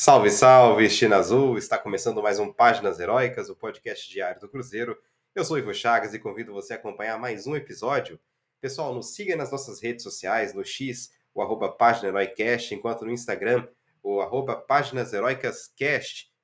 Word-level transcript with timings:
Salve, 0.00 0.30
salve, 0.30 0.88
China 0.88 1.16
Azul! 1.16 1.58
Está 1.58 1.76
começando 1.76 2.22
mais 2.22 2.38
um 2.38 2.52
Páginas 2.52 3.00
Heróicas, 3.00 3.50
o 3.50 3.56
podcast 3.56 4.08
diário 4.08 4.40
do 4.40 4.48
Cruzeiro. 4.48 4.96
Eu 5.34 5.44
sou 5.44 5.58
Ivo 5.58 5.74
Chagas 5.74 6.14
e 6.14 6.20
convido 6.20 6.52
você 6.52 6.74
a 6.74 6.76
acompanhar 6.76 7.18
mais 7.18 7.48
um 7.48 7.56
episódio. 7.56 8.16
Pessoal, 8.60 8.94
nos 8.94 9.12
siga 9.16 9.34
nas 9.34 9.50
nossas 9.50 9.82
redes 9.82 10.04
sociais, 10.04 10.54
no 10.54 10.64
X, 10.64 11.10
o 11.34 11.42
arroba 11.42 11.72
Página 11.72 12.12
enquanto 12.72 13.04
no 13.04 13.10
Instagram, 13.10 13.66
o 14.00 14.20
arroba 14.20 14.54
Páginas. 14.54 15.10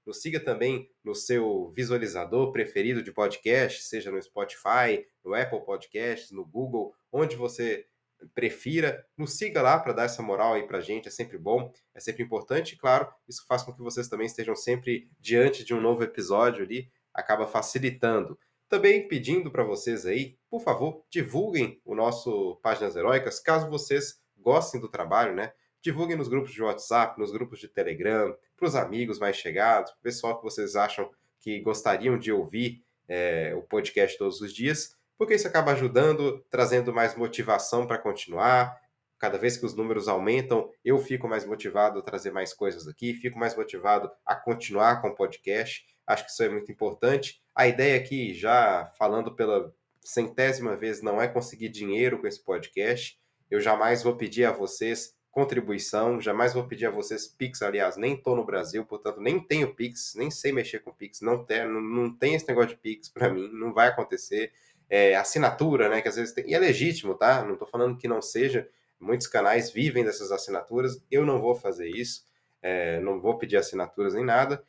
Nos 0.05 0.21
siga 0.21 0.41
também 0.41 0.91
no 1.05 1.15
seu 1.15 1.73
visualizador 1.77 2.51
preferido 2.51 3.05
de 3.05 3.13
podcast, 3.13 3.85
seja 3.85 4.11
no 4.11 4.21
Spotify, 4.21 5.07
no 5.25 5.33
Apple 5.33 5.65
Podcasts, 5.65 6.33
no 6.33 6.45
Google, 6.45 6.93
onde 7.13 7.37
você 7.37 7.87
prefira, 8.35 9.07
nos 9.17 9.35
siga 9.35 9.61
lá 9.61 9.79
para 9.79 9.93
dar 9.93 10.05
essa 10.05 10.23
moral 10.23 10.55
aí 10.55 10.67
para 10.67 10.81
gente, 10.81 11.09
é 11.09 11.11
sempre 11.11 11.39
bom, 11.39 11.73
é 11.95 12.01
sempre 12.01 12.23
importante, 12.23 12.75
e 12.75 12.79
claro, 12.79 13.09
isso 13.29 13.45
faz 13.47 13.63
com 13.63 13.73
que 13.73 13.83
vocês 13.83 14.09
também 14.09 14.27
estejam 14.27 14.55
sempre 14.55 15.09
diante 15.19 15.65
de 15.65 15.75
um 15.75 15.81
novo 15.81 16.03
episódio 16.03 16.65
ali, 16.65 16.91
acaba 17.13 17.47
facilitando. 17.47 18.39
Também 18.69 19.07
pedindo 19.07 19.51
para 19.51 19.63
vocês 19.63 20.07
aí, 20.07 20.37
por 20.51 20.61
favor, 20.61 21.05
divulguem 21.11 21.81
o 21.85 21.95
nosso 21.95 22.57
Páginas 22.63 22.97
Heróicas, 22.97 23.41
caso 23.41 23.69
vocês 23.69 24.21
gostem 24.37 24.81
do 24.81 24.89
trabalho, 24.89 25.35
né? 25.35 25.53
Divulguem 25.81 26.17
nos 26.17 26.29
grupos 26.29 26.53
de 26.53 26.63
WhatsApp, 26.63 27.19
nos 27.21 27.31
grupos 27.31 27.59
de 27.59 27.69
Telegram, 27.69 28.37
para 28.57 28.67
os 28.67 28.75
amigos 28.75 29.19
mais 29.19 29.37
chegados, 29.37 29.93
pessoal 30.03 30.39
que 30.39 30.43
vocês 30.43 30.77
acham 30.77 31.11
que 31.41 31.61
gostariam 31.61 32.19
de 32.19 32.33
ouvir 32.33 32.83
é, 33.07 33.55
o 33.55 33.63
podcast 33.63 34.17
todos 34.17 34.41
os 34.41 34.53
dias 34.53 34.97
porque 35.19 35.35
isso 35.35 35.47
acaba 35.47 35.73
ajudando, 35.73 36.45
trazendo 36.51 36.93
mais 36.93 37.17
motivação 37.17 37.87
para 37.87 37.99
continuar. 37.99 38.79
Cada 39.19 39.39
vez 39.39 39.57
que 39.57 39.65
os 39.65 39.75
números 39.75 40.09
aumentam, 40.09 40.71
eu 40.85 40.99
fico 40.99 41.29
mais 41.29 41.47
motivado 41.47 41.99
a 41.99 42.03
trazer 42.03 42.31
mais 42.31 42.53
coisas 42.53 42.87
aqui, 42.87 43.15
fico 43.15 43.39
mais 43.39 43.57
motivado 43.57 44.11
a 44.27 44.35
continuar 44.35 45.01
com 45.01 45.09
o 45.09 45.15
podcast. 45.15 45.85
Acho 46.07 46.25
que 46.25 46.31
isso 46.31 46.43
é 46.43 46.49
muito 46.49 46.71
importante. 46.71 47.41
A 47.55 47.67
ideia 47.67 47.97
aqui, 47.97 48.35
já 48.35 48.91
falando 48.99 49.35
pela 49.35 49.73
centésima 50.03 50.77
vez, 50.77 51.01
não 51.01 51.23
é 51.23 51.29
conseguir 51.29 51.71
dinheiro 51.71 52.21
com 52.21 52.27
esse 52.27 52.43
podcast. 52.43 53.19
Eu 53.51 53.61
jamais 53.61 54.03
vou 54.03 54.17
pedir 54.17 54.45
a 54.45 54.53
vocês 54.53 55.15
contribuição, 55.35 56.21
jamais 56.21 56.55
vou 56.55 56.67
pedir 56.67 56.87
a 56.87 56.91
vocês 56.91 57.27
Pix, 57.27 57.61
aliás, 57.61 57.97
nem 57.97 58.15
estou 58.15 58.37
no 58.37 58.47
Brasil, 58.47 58.85
portanto, 58.87 59.21
nem 59.21 59.41
tenho 59.41 59.75
Pix, 59.75 60.15
nem 60.15 60.31
sei 60.31 60.53
mexer 60.53 60.79
com 60.79 60.93
Pix, 60.93 61.21
não 61.21 61.45
tem, 61.45 61.67
não, 61.69 61.81
não 61.81 62.17
tem 62.17 62.37
esse 62.37 62.47
negócio 62.47 62.71
de 62.71 62.77
Pix 62.77 63.09
para 63.09 63.29
mim, 63.29 63.51
não 63.53 63.75
vai 63.75 63.89
acontecer 63.89 64.53
é, 64.95 65.17
assinatura, 65.17 65.89
né? 65.89 66.01
Que 66.01 66.07
às 66.07 66.15
vezes 66.15 66.33
tem, 66.33 66.49
e 66.49 66.55
é 66.55 66.59
legítimo, 66.59 67.17
tá? 67.17 67.45
Não 67.45 67.55
estou 67.55 67.67
falando 67.67 67.99
que 67.99 68.07
não 68.07 68.23
seja. 68.23 68.69
Muitos 69.01 69.27
canais 69.27 69.73
vivem 69.73 70.05
dessas 70.05 70.31
assinaturas. 70.31 71.03
Eu 71.11 71.27
não 71.27 71.41
vou 71.41 71.53
fazer 71.57 71.89
isso. 71.89 72.25
É, 72.63 73.01
não 73.01 73.21
vou 73.21 73.37
pedir 73.37 73.57
assinaturas 73.57 74.15
nem 74.15 74.25
nada. 74.25 74.65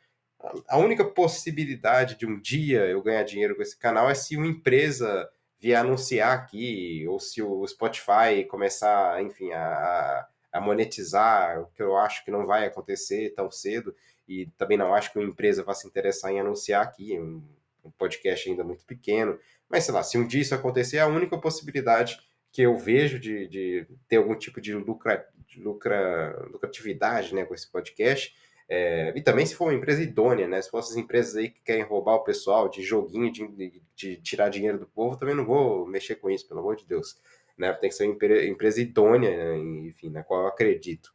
A 0.66 0.78
única 0.78 1.04
possibilidade 1.04 2.18
de 2.18 2.26
um 2.26 2.40
dia 2.40 2.86
eu 2.86 3.00
ganhar 3.02 3.22
dinheiro 3.22 3.54
com 3.54 3.62
esse 3.62 3.78
canal 3.78 4.10
é 4.10 4.14
se 4.14 4.36
uma 4.36 4.48
empresa 4.48 5.28
vier 5.60 5.78
anunciar 5.78 6.36
aqui, 6.36 7.06
ou 7.08 7.20
se 7.20 7.40
o 7.40 7.66
Spotify 7.66 8.44
começar, 8.48 9.22
enfim, 9.22 9.52
a, 9.52 10.26
a 10.52 10.60
monetizar, 10.60 11.60
o 11.60 11.66
que 11.68 11.82
eu 11.82 11.96
acho 11.96 12.24
que 12.24 12.30
não 12.32 12.44
vai 12.44 12.66
acontecer 12.66 13.32
tão 13.34 13.50
cedo, 13.50 13.94
e 14.28 14.46
também 14.58 14.76
não 14.76 14.92
acho 14.92 15.12
que 15.12 15.18
uma 15.18 15.28
empresa 15.28 15.62
vá 15.62 15.72
se 15.72 15.86
interessar 15.86 16.32
em 16.32 16.40
anunciar 16.40 16.82
aqui, 16.82 17.18
um, 17.18 17.42
um 17.84 17.90
podcast 17.92 18.50
ainda 18.50 18.62
muito 18.62 18.84
pequeno. 18.84 19.38
Mas 19.68 19.84
sei 19.84 19.94
lá, 19.94 20.02
se 20.02 20.16
um 20.16 20.26
dia 20.26 20.42
isso 20.42 20.54
acontecer, 20.54 20.98
é 20.98 21.00
a 21.00 21.06
única 21.06 21.38
possibilidade 21.38 22.18
que 22.52 22.62
eu 22.62 22.76
vejo 22.76 23.18
de, 23.18 23.46
de 23.48 23.86
ter 24.08 24.16
algum 24.16 24.34
tipo 24.34 24.60
de, 24.60 24.72
lucra, 24.74 25.28
de 25.46 25.60
lucra, 25.60 26.48
lucratividade 26.50 27.34
né, 27.34 27.44
com 27.44 27.54
esse 27.54 27.70
podcast. 27.70 28.34
É, 28.68 29.12
e 29.14 29.20
também 29.20 29.46
se 29.46 29.54
for 29.54 29.66
uma 29.66 29.74
empresa 29.74 30.02
idônea, 30.02 30.48
né? 30.48 30.60
Se 30.60 30.70
fossem 30.70 30.92
as 30.92 31.04
empresas 31.04 31.36
aí 31.36 31.50
que 31.50 31.60
querem 31.60 31.84
roubar 31.84 32.14
o 32.14 32.24
pessoal 32.24 32.68
de 32.68 32.82
joguinho, 32.82 33.30
de, 33.30 33.82
de, 33.94 34.16
tirar 34.16 34.48
dinheiro 34.48 34.78
do 34.78 34.86
povo, 34.86 35.16
também 35.16 35.34
não 35.36 35.44
vou 35.44 35.86
mexer 35.86 36.16
com 36.16 36.28
isso, 36.28 36.48
pelo 36.48 36.60
amor 36.60 36.76
de 36.76 36.84
Deus. 36.84 37.20
Né? 37.56 37.72
Tem 37.74 37.88
que 37.88 37.94
ser 37.94 38.06
uma 38.06 38.14
empresa 38.14 38.80
idônea, 38.80 39.30
né? 39.30 39.58
enfim, 39.88 40.10
na 40.10 40.24
qual 40.24 40.42
eu 40.42 40.46
acredito. 40.48 41.14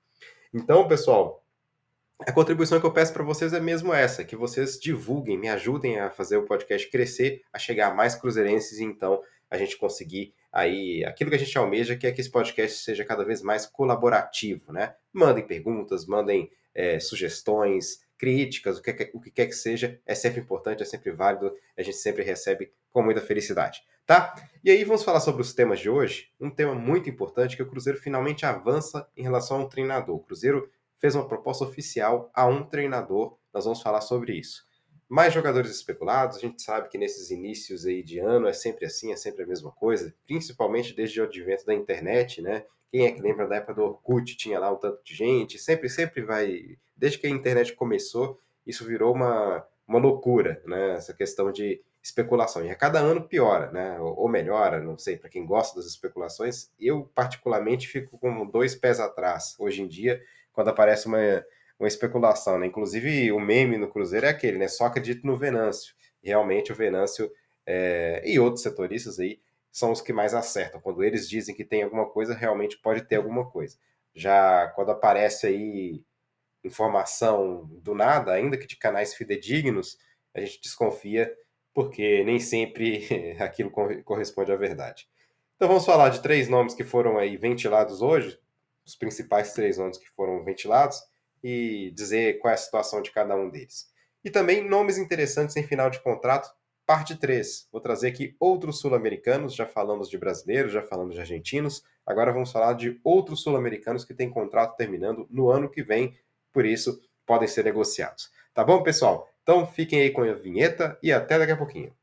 Então, 0.53 0.87
pessoal, 0.87 1.40
a 2.27 2.31
contribuição 2.31 2.79
que 2.79 2.85
eu 2.85 2.93
peço 2.93 3.13
para 3.13 3.23
vocês 3.23 3.53
é 3.53 3.59
mesmo 3.59 3.93
essa, 3.93 4.23
que 4.23 4.35
vocês 4.35 4.79
divulguem, 4.79 5.37
me 5.37 5.49
ajudem 5.49 5.99
a 5.99 6.09
fazer 6.09 6.37
o 6.37 6.45
podcast 6.45 6.89
crescer, 6.89 7.41
a 7.51 7.57
chegar 7.57 7.91
a 7.91 7.93
mais 7.93 8.15
cruzeirenses 8.15 8.79
e 8.79 8.83
então 8.83 9.21
a 9.49 9.57
gente 9.57 9.77
conseguir 9.77 10.33
aí 10.51 11.03
aquilo 11.05 11.29
que 11.29 11.35
a 11.35 11.39
gente 11.39 11.57
almeja, 11.57 11.95
que 11.95 12.07
é 12.07 12.11
que 12.11 12.21
esse 12.21 12.29
podcast 12.29 12.83
seja 12.83 13.03
cada 13.03 13.23
vez 13.23 13.41
mais 13.41 13.65
colaborativo, 13.65 14.71
né? 14.71 14.95
Mandem 15.11 15.45
perguntas, 15.45 16.05
mandem 16.05 16.49
é, 16.73 16.99
sugestões, 16.99 17.99
críticas, 18.17 18.77
o 18.77 18.81
que, 18.81 19.11
o 19.13 19.19
que 19.19 19.31
quer 19.31 19.47
que 19.47 19.55
seja, 19.55 19.99
é 20.05 20.13
sempre 20.13 20.41
importante, 20.41 20.83
é 20.83 20.85
sempre 20.85 21.11
válido, 21.11 21.53
a 21.75 21.81
gente 21.81 21.97
sempre 21.97 22.23
recebe 22.23 22.71
com 22.91 23.01
muita 23.01 23.19
felicidade, 23.19 23.81
tá? 24.05 24.35
E 24.63 24.69
aí 24.69 24.83
vamos 24.83 25.03
falar 25.03 25.21
sobre 25.21 25.41
os 25.41 25.53
temas 25.53 25.79
de 25.79 25.89
hoje, 25.89 26.29
um 26.39 26.51
tema 26.51 26.75
muito 26.75 27.09
importante 27.09 27.55
que 27.55 27.63
o 27.63 27.67
Cruzeiro 27.67 27.99
finalmente 27.99 28.45
avança 28.45 29.09
em 29.17 29.23
relação 29.23 29.57
a 29.57 29.59
um 29.61 29.67
treinador. 29.67 30.17
O 30.17 30.19
Cruzeiro 30.19 30.69
fez 31.01 31.15
uma 31.15 31.27
proposta 31.27 31.65
oficial 31.65 32.29
a 32.33 32.45
um 32.45 32.63
treinador. 32.63 33.35
Nós 33.51 33.65
vamos 33.65 33.81
falar 33.81 34.01
sobre 34.01 34.33
isso. 34.33 34.69
Mais 35.09 35.33
jogadores 35.33 35.71
especulados, 35.71 36.37
a 36.37 36.39
gente 36.39 36.61
sabe 36.61 36.87
que 36.87 36.97
nesses 36.97 37.31
inícios 37.31 37.85
aí 37.85 38.01
de 38.01 38.19
ano 38.19 38.47
é 38.47 38.53
sempre 38.53 38.85
assim, 38.85 39.11
é 39.11 39.17
sempre 39.17 39.43
a 39.43 39.47
mesma 39.47 39.71
coisa, 39.71 40.13
principalmente 40.25 40.95
desde 40.95 41.19
o 41.19 41.25
advento 41.25 41.65
da 41.65 41.73
internet, 41.73 42.41
né? 42.41 42.63
Quem 42.89 43.05
é 43.05 43.11
que 43.11 43.21
lembra 43.21 43.47
da 43.47 43.57
época 43.57 43.73
do 43.73 43.81
Orkut, 43.81 44.37
tinha 44.37 44.59
lá 44.59 44.71
um 44.71 44.77
tanto 44.77 45.03
de 45.03 45.13
gente, 45.13 45.57
sempre, 45.57 45.89
sempre 45.89 46.21
vai, 46.21 46.77
desde 46.95 47.17
que 47.17 47.27
a 47.27 47.29
internet 47.29 47.73
começou, 47.73 48.39
isso 48.65 48.85
virou 48.85 49.13
uma, 49.13 49.65
uma 49.85 49.99
loucura, 49.99 50.61
né? 50.65 50.91
Essa 50.91 51.13
questão 51.13 51.51
de 51.51 51.81
especulação. 52.01 52.65
E 52.65 52.69
a 52.69 52.75
cada 52.75 52.99
ano 52.99 53.27
piora, 53.27 53.69
né? 53.71 53.99
Ou 53.99 54.29
melhora, 54.29 54.79
não 54.81 54.97
sei, 54.97 55.17
para 55.17 55.29
quem 55.29 55.45
gosta 55.45 55.75
das 55.75 55.87
especulações. 55.87 56.69
Eu, 56.79 57.11
particularmente, 57.13 57.87
fico 57.87 58.17
com 58.17 58.45
dois 58.45 58.75
pés 58.75 58.99
atrás 58.99 59.55
hoje 59.59 59.81
em 59.81 59.87
dia 59.87 60.21
quando 60.51 60.69
aparece 60.69 61.07
uma, 61.07 61.17
uma 61.79 61.87
especulação, 61.87 62.59
né? 62.59 62.67
Inclusive, 62.67 63.31
o 63.31 63.39
meme 63.39 63.77
no 63.77 63.89
Cruzeiro 63.89 64.25
é 64.25 64.29
aquele, 64.29 64.57
né? 64.57 64.67
Só 64.67 64.85
acredito 64.85 65.25
no 65.25 65.37
Venâncio. 65.37 65.95
Realmente, 66.23 66.71
o 66.71 66.75
Venâncio 66.75 67.31
é, 67.65 68.21
e 68.25 68.39
outros 68.39 68.63
setoristas 68.63 69.19
aí 69.19 69.39
são 69.71 69.91
os 69.91 70.01
que 70.01 70.11
mais 70.11 70.33
acertam. 70.33 70.81
Quando 70.81 71.03
eles 71.03 71.29
dizem 71.29 71.55
que 71.55 71.63
tem 71.63 71.83
alguma 71.83 72.07
coisa, 72.09 72.33
realmente 72.33 72.77
pode 72.77 73.03
ter 73.03 73.15
alguma 73.15 73.49
coisa. 73.49 73.77
Já 74.13 74.67
quando 74.75 74.91
aparece 74.91 75.47
aí 75.47 76.03
informação 76.63 77.67
do 77.81 77.95
nada, 77.95 78.33
ainda 78.33 78.57
que 78.57 78.67
de 78.67 78.75
canais 78.75 79.13
fidedignos, 79.13 79.97
a 80.33 80.39
gente 80.41 80.61
desconfia 80.61 81.33
porque 81.73 82.23
nem 82.23 82.39
sempre 82.39 83.07
aquilo 83.39 83.71
corresponde 84.03 84.51
à 84.51 84.55
verdade. 84.55 85.07
Então 85.55 85.67
vamos 85.67 85.85
falar 85.85 86.09
de 86.09 86.21
três 86.21 86.49
nomes 86.49 86.73
que 86.73 86.83
foram 86.83 87.17
aí 87.17 87.37
ventilados 87.37 88.01
hoje, 88.01 88.37
os 88.85 88.95
principais 88.95 89.53
três 89.53 89.77
nomes 89.77 89.97
que 89.97 90.09
foram 90.09 90.43
ventilados 90.43 91.01
e 91.43 91.91
dizer 91.95 92.39
qual 92.39 92.51
é 92.51 92.55
a 92.55 92.57
situação 92.57 93.01
de 93.01 93.11
cada 93.11 93.35
um 93.35 93.49
deles. 93.49 93.89
E 94.23 94.29
também 94.29 94.67
nomes 94.67 94.97
interessantes 94.97 95.55
em 95.55 95.63
final 95.63 95.89
de 95.89 95.99
contrato, 96.01 96.51
parte 96.85 97.15
3. 97.15 97.67
Vou 97.71 97.81
trazer 97.81 98.09
aqui 98.09 98.35
outros 98.39 98.79
sul-americanos, 98.79 99.55
já 99.55 99.65
falamos 99.65 100.09
de 100.09 100.17
brasileiros, 100.17 100.71
já 100.71 100.81
falamos 100.81 101.15
de 101.15 101.21
argentinos, 101.21 101.83
agora 102.05 102.31
vamos 102.31 102.51
falar 102.51 102.73
de 102.73 102.99
outros 103.03 103.41
sul-americanos 103.41 104.05
que 104.05 104.13
têm 104.13 104.29
contrato 104.29 104.75
terminando 104.75 105.27
no 105.29 105.49
ano 105.49 105.69
que 105.69 105.81
vem, 105.81 106.15
por 106.51 106.65
isso 106.65 107.01
podem 107.25 107.47
ser 107.47 107.63
negociados. 107.63 108.29
Tá 108.53 108.63
bom, 108.63 108.83
pessoal? 108.83 109.27
Então 109.41 109.65
fiquem 109.65 110.01
aí 110.01 110.11
com 110.11 110.21
a 110.21 110.33
vinheta 110.33 110.97
e 111.01 111.11
até 111.11 111.39
daqui 111.39 111.53
a 111.53 111.57
pouquinho. 111.57 111.95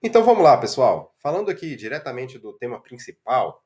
Então 0.00 0.22
vamos 0.22 0.44
lá, 0.44 0.56
pessoal. 0.56 1.12
Falando 1.18 1.50
aqui 1.50 1.74
diretamente 1.74 2.38
do 2.38 2.52
tema 2.52 2.80
principal 2.80 3.64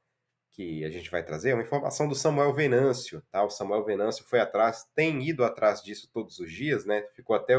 que 0.51 0.83
a 0.83 0.89
gente 0.89 1.11
vai 1.11 1.23
trazer, 1.23 1.51
é 1.51 1.55
uma 1.55 1.63
informação 1.63 2.09
do 2.09 2.15
Samuel 2.15 2.55
Venâncio, 2.55 3.23
tá? 3.31 3.45
O 3.45 3.51
Samuel 3.51 3.85
Venâncio 3.85 4.25
foi 4.25 4.41
atrás, 4.41 4.87
tem 4.95 5.23
ido 5.29 5.45
atrás 5.45 5.83
disso 5.83 6.09
todos 6.11 6.39
os 6.39 6.51
dias, 6.51 6.87
né? 6.87 7.03
Ficou 7.15 7.37
até 7.37 7.55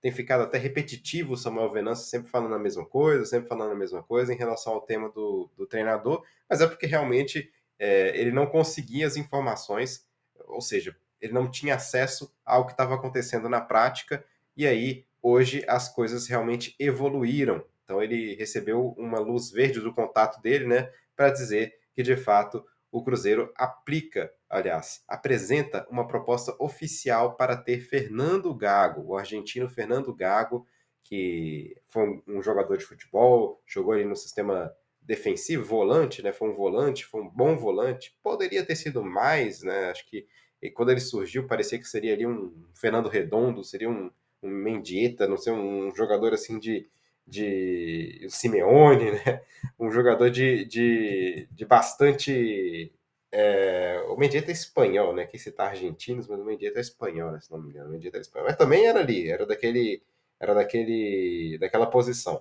tem 0.00 0.12
ficado 0.12 0.42
até 0.42 0.58
repetitivo 0.58 1.32
o 1.32 1.36
Samuel 1.36 1.72
Venâncio 1.72 2.06
sempre 2.06 2.30
falando 2.30 2.54
a 2.54 2.58
mesma 2.58 2.84
coisa, 2.84 3.24
sempre 3.24 3.48
falando 3.48 3.72
a 3.72 3.74
mesma 3.74 4.02
coisa 4.02 4.32
em 4.32 4.36
relação 4.36 4.74
ao 4.74 4.82
tema 4.82 5.08
do, 5.08 5.50
do 5.56 5.66
treinador, 5.66 6.22
mas 6.48 6.60
é 6.60 6.66
porque 6.66 6.86
realmente 6.86 7.50
é, 7.78 8.16
ele 8.18 8.30
não 8.30 8.46
conseguia 8.46 9.06
as 9.06 9.16
informações, 9.16 10.06
ou 10.46 10.60
seja, 10.60 10.94
ele 11.20 11.32
não 11.32 11.50
tinha 11.50 11.76
acesso 11.76 12.32
ao 12.44 12.66
que 12.66 12.72
estava 12.72 12.94
acontecendo 12.94 13.48
na 13.48 13.60
prática, 13.60 14.22
e 14.54 14.66
aí 14.66 15.06
hoje 15.20 15.64
as 15.66 15.88
coisas 15.88 16.28
realmente 16.28 16.76
evoluíram, 16.78 17.64
então 17.88 18.02
ele 18.02 18.34
recebeu 18.34 18.94
uma 18.98 19.18
luz 19.18 19.50
verde 19.50 19.80
do 19.80 19.94
contato 19.94 20.42
dele, 20.42 20.66
né, 20.66 20.92
para 21.16 21.30
dizer 21.30 21.74
que 21.94 22.02
de 22.02 22.18
fato 22.18 22.62
o 22.92 23.02
Cruzeiro 23.02 23.50
aplica, 23.56 24.30
aliás, 24.48 25.02
apresenta 25.08 25.86
uma 25.90 26.06
proposta 26.06 26.54
oficial 26.58 27.34
para 27.34 27.56
ter 27.56 27.80
Fernando 27.80 28.54
Gago, 28.54 29.06
o 29.06 29.16
argentino 29.16 29.70
Fernando 29.70 30.14
Gago, 30.14 30.66
que 31.02 31.74
foi 31.88 32.22
um, 32.28 32.42
jogador 32.42 32.76
de 32.76 32.84
futebol, 32.84 33.62
jogou 33.66 33.94
ali 33.94 34.04
no 34.04 34.16
sistema 34.16 34.70
defensivo, 35.00 35.64
volante, 35.64 36.22
né? 36.22 36.32
Foi 36.32 36.50
um 36.50 36.54
volante, 36.54 37.06
foi 37.06 37.22
um 37.22 37.28
bom 37.28 37.56
volante. 37.56 38.14
Poderia 38.22 38.62
ter 38.62 38.76
sido 38.76 39.02
mais, 39.02 39.62
né? 39.62 39.90
Acho 39.90 40.06
que 40.06 40.26
quando 40.74 40.90
ele 40.90 41.00
surgiu 41.00 41.46
parecia 41.46 41.78
que 41.78 41.88
seria 41.88 42.12
ali 42.12 42.26
um 42.26 42.52
Fernando 42.74 43.08
Redondo, 43.08 43.64
seria 43.64 43.88
um, 43.88 44.10
um 44.42 44.50
Mendieta, 44.50 45.26
não 45.26 45.38
sei, 45.38 45.52
um 45.52 45.94
jogador 45.94 46.34
assim 46.34 46.58
de, 46.58 46.86
de 47.28 48.26
Simeone, 48.30 49.12
né? 49.12 49.42
Um 49.78 49.90
jogador 49.90 50.30
de, 50.30 50.64
de, 50.64 51.48
de 51.52 51.64
bastante. 51.64 52.92
É, 53.30 54.02
o 54.08 54.16
Mendieta 54.16 54.50
é 54.50 54.52
espanhol, 54.52 55.14
né? 55.14 55.26
Quem 55.26 55.38
citar 55.38 55.68
argentinos, 55.68 56.26
mas 56.26 56.40
o 56.40 56.44
Mendieta 56.44 56.78
é 56.78 56.80
espanhol, 56.80 57.30
né? 57.30 57.40
se 57.40 57.50
não 57.50 57.60
me 57.60 57.70
engano. 57.70 57.88
O 57.88 57.92
Mendieta 57.92 58.18
é 58.18 58.20
espanhol. 58.20 58.46
Mas 58.48 58.56
também 58.56 58.86
era 58.86 59.00
ali, 59.00 59.30
era 59.30 59.46
daquele. 59.46 60.02
Era 60.40 60.54
daquele, 60.54 61.58
daquela 61.60 61.86
posição. 61.86 62.40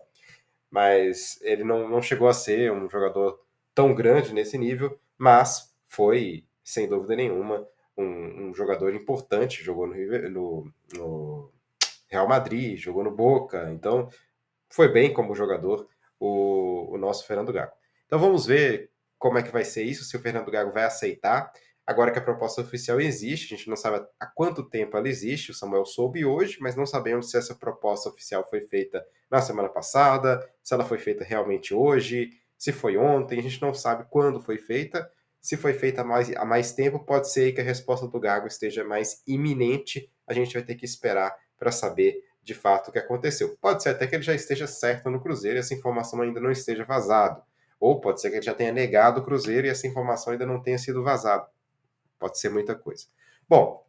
Mas 0.69 1.39
ele 1.41 1.63
não, 1.63 1.89
não 1.89 2.01
chegou 2.01 2.27
a 2.27 2.33
ser 2.33 2.71
um 2.71 2.89
jogador 2.89 3.39
tão 3.73 3.93
grande 3.93 4.33
nesse 4.33 4.57
nível, 4.57 4.99
mas 5.17 5.75
foi, 5.87 6.45
sem 6.63 6.87
dúvida 6.87 7.15
nenhuma, 7.15 7.67
um, 7.97 8.49
um 8.49 8.53
jogador 8.53 8.93
importante. 8.93 9.63
Jogou 9.63 9.87
no, 9.87 9.95
no, 10.29 10.73
no 10.95 11.51
Real 12.07 12.27
Madrid, 12.27 12.77
jogou 12.77 13.03
no 13.03 13.11
Boca, 13.11 13.71
então 13.71 14.09
foi 14.69 14.87
bem 14.87 15.13
como 15.13 15.35
jogador 15.35 15.87
o, 16.19 16.93
o 16.93 16.97
nosso 16.97 17.25
Fernando 17.25 17.53
Gago. 17.53 17.73
Então 18.05 18.19
vamos 18.19 18.45
ver 18.45 18.91
como 19.17 19.37
é 19.37 19.43
que 19.43 19.51
vai 19.51 19.65
ser 19.65 19.83
isso, 19.83 20.03
se 20.03 20.15
o 20.15 20.19
Fernando 20.19 20.51
Gago 20.51 20.71
vai 20.71 20.83
aceitar. 20.83 21.51
Agora 21.85 22.11
que 22.11 22.19
a 22.19 22.21
proposta 22.21 22.61
oficial 22.61 22.99
existe, 22.99 23.53
a 23.53 23.57
gente 23.57 23.69
não 23.69 23.77
sabe 23.77 24.05
há 24.19 24.25
quanto 24.25 24.61
tempo 24.61 24.97
ela 24.97 25.07
existe, 25.07 25.51
o 25.51 25.53
Samuel 25.53 25.85
soube 25.85 26.25
hoje, 26.25 26.57
mas 26.59 26.75
não 26.75 26.85
sabemos 26.85 27.31
se 27.31 27.37
essa 27.37 27.55
proposta 27.55 28.09
oficial 28.09 28.45
foi 28.49 28.61
feita 28.61 29.05
na 29.31 29.41
semana 29.41 29.69
passada, 29.69 30.45
se 30.61 30.73
ela 30.73 30.83
foi 30.83 30.97
feita 30.97 31.23
realmente 31.23 31.73
hoje, 31.73 32.29
se 32.57 32.73
foi 32.73 32.97
ontem, 32.97 33.39
a 33.39 33.43
gente 33.43 33.61
não 33.61 33.73
sabe 33.73 34.05
quando 34.09 34.41
foi 34.41 34.57
feita. 34.57 35.09
Se 35.39 35.55
foi 35.55 35.73
feita 35.73 36.01
há 36.01 36.03
mais, 36.03 36.35
há 36.35 36.43
mais 36.43 36.73
tempo, 36.73 36.99
pode 36.99 37.31
ser 37.31 37.53
que 37.53 37.61
a 37.61 37.63
resposta 37.63 38.07
do 38.07 38.19
Gago 38.19 38.47
esteja 38.47 38.83
mais 38.83 39.21
iminente, 39.25 40.11
a 40.27 40.33
gente 40.33 40.53
vai 40.53 40.63
ter 40.63 40.75
que 40.75 40.83
esperar 40.83 41.33
para 41.57 41.71
saber 41.71 42.21
de 42.47 42.53
fato 42.53 42.87
o 42.87 42.91
que 42.93 42.97
aconteceu. 42.97 43.57
Pode 43.61 43.83
ser 43.83 43.89
até 43.89 44.07
que 44.07 44.15
ele 44.15 44.23
já 44.23 44.33
esteja 44.33 44.65
certo 44.65 45.09
no 45.09 45.19
Cruzeiro 45.19 45.57
e 45.57 45.59
essa 45.59 45.73
informação 45.73 46.21
ainda 46.21 46.39
não 46.39 46.49
esteja 46.49 46.85
vazada. 46.85 47.43
Ou 47.77 47.99
pode 47.99 48.21
ser 48.21 48.29
que 48.29 48.37
ele 48.37 48.45
já 48.45 48.53
tenha 48.53 48.71
negado 48.71 49.19
o 49.19 49.23
Cruzeiro 49.23 49.67
e 49.67 49.69
essa 49.69 49.85
informação 49.85 50.31
ainda 50.31 50.45
não 50.45 50.61
tenha 50.61 50.77
sido 50.77 51.03
vazada. 51.03 51.45
Pode 52.17 52.39
ser 52.39 52.49
muita 52.49 52.73
coisa. 52.73 53.05
Bom, 53.47 53.85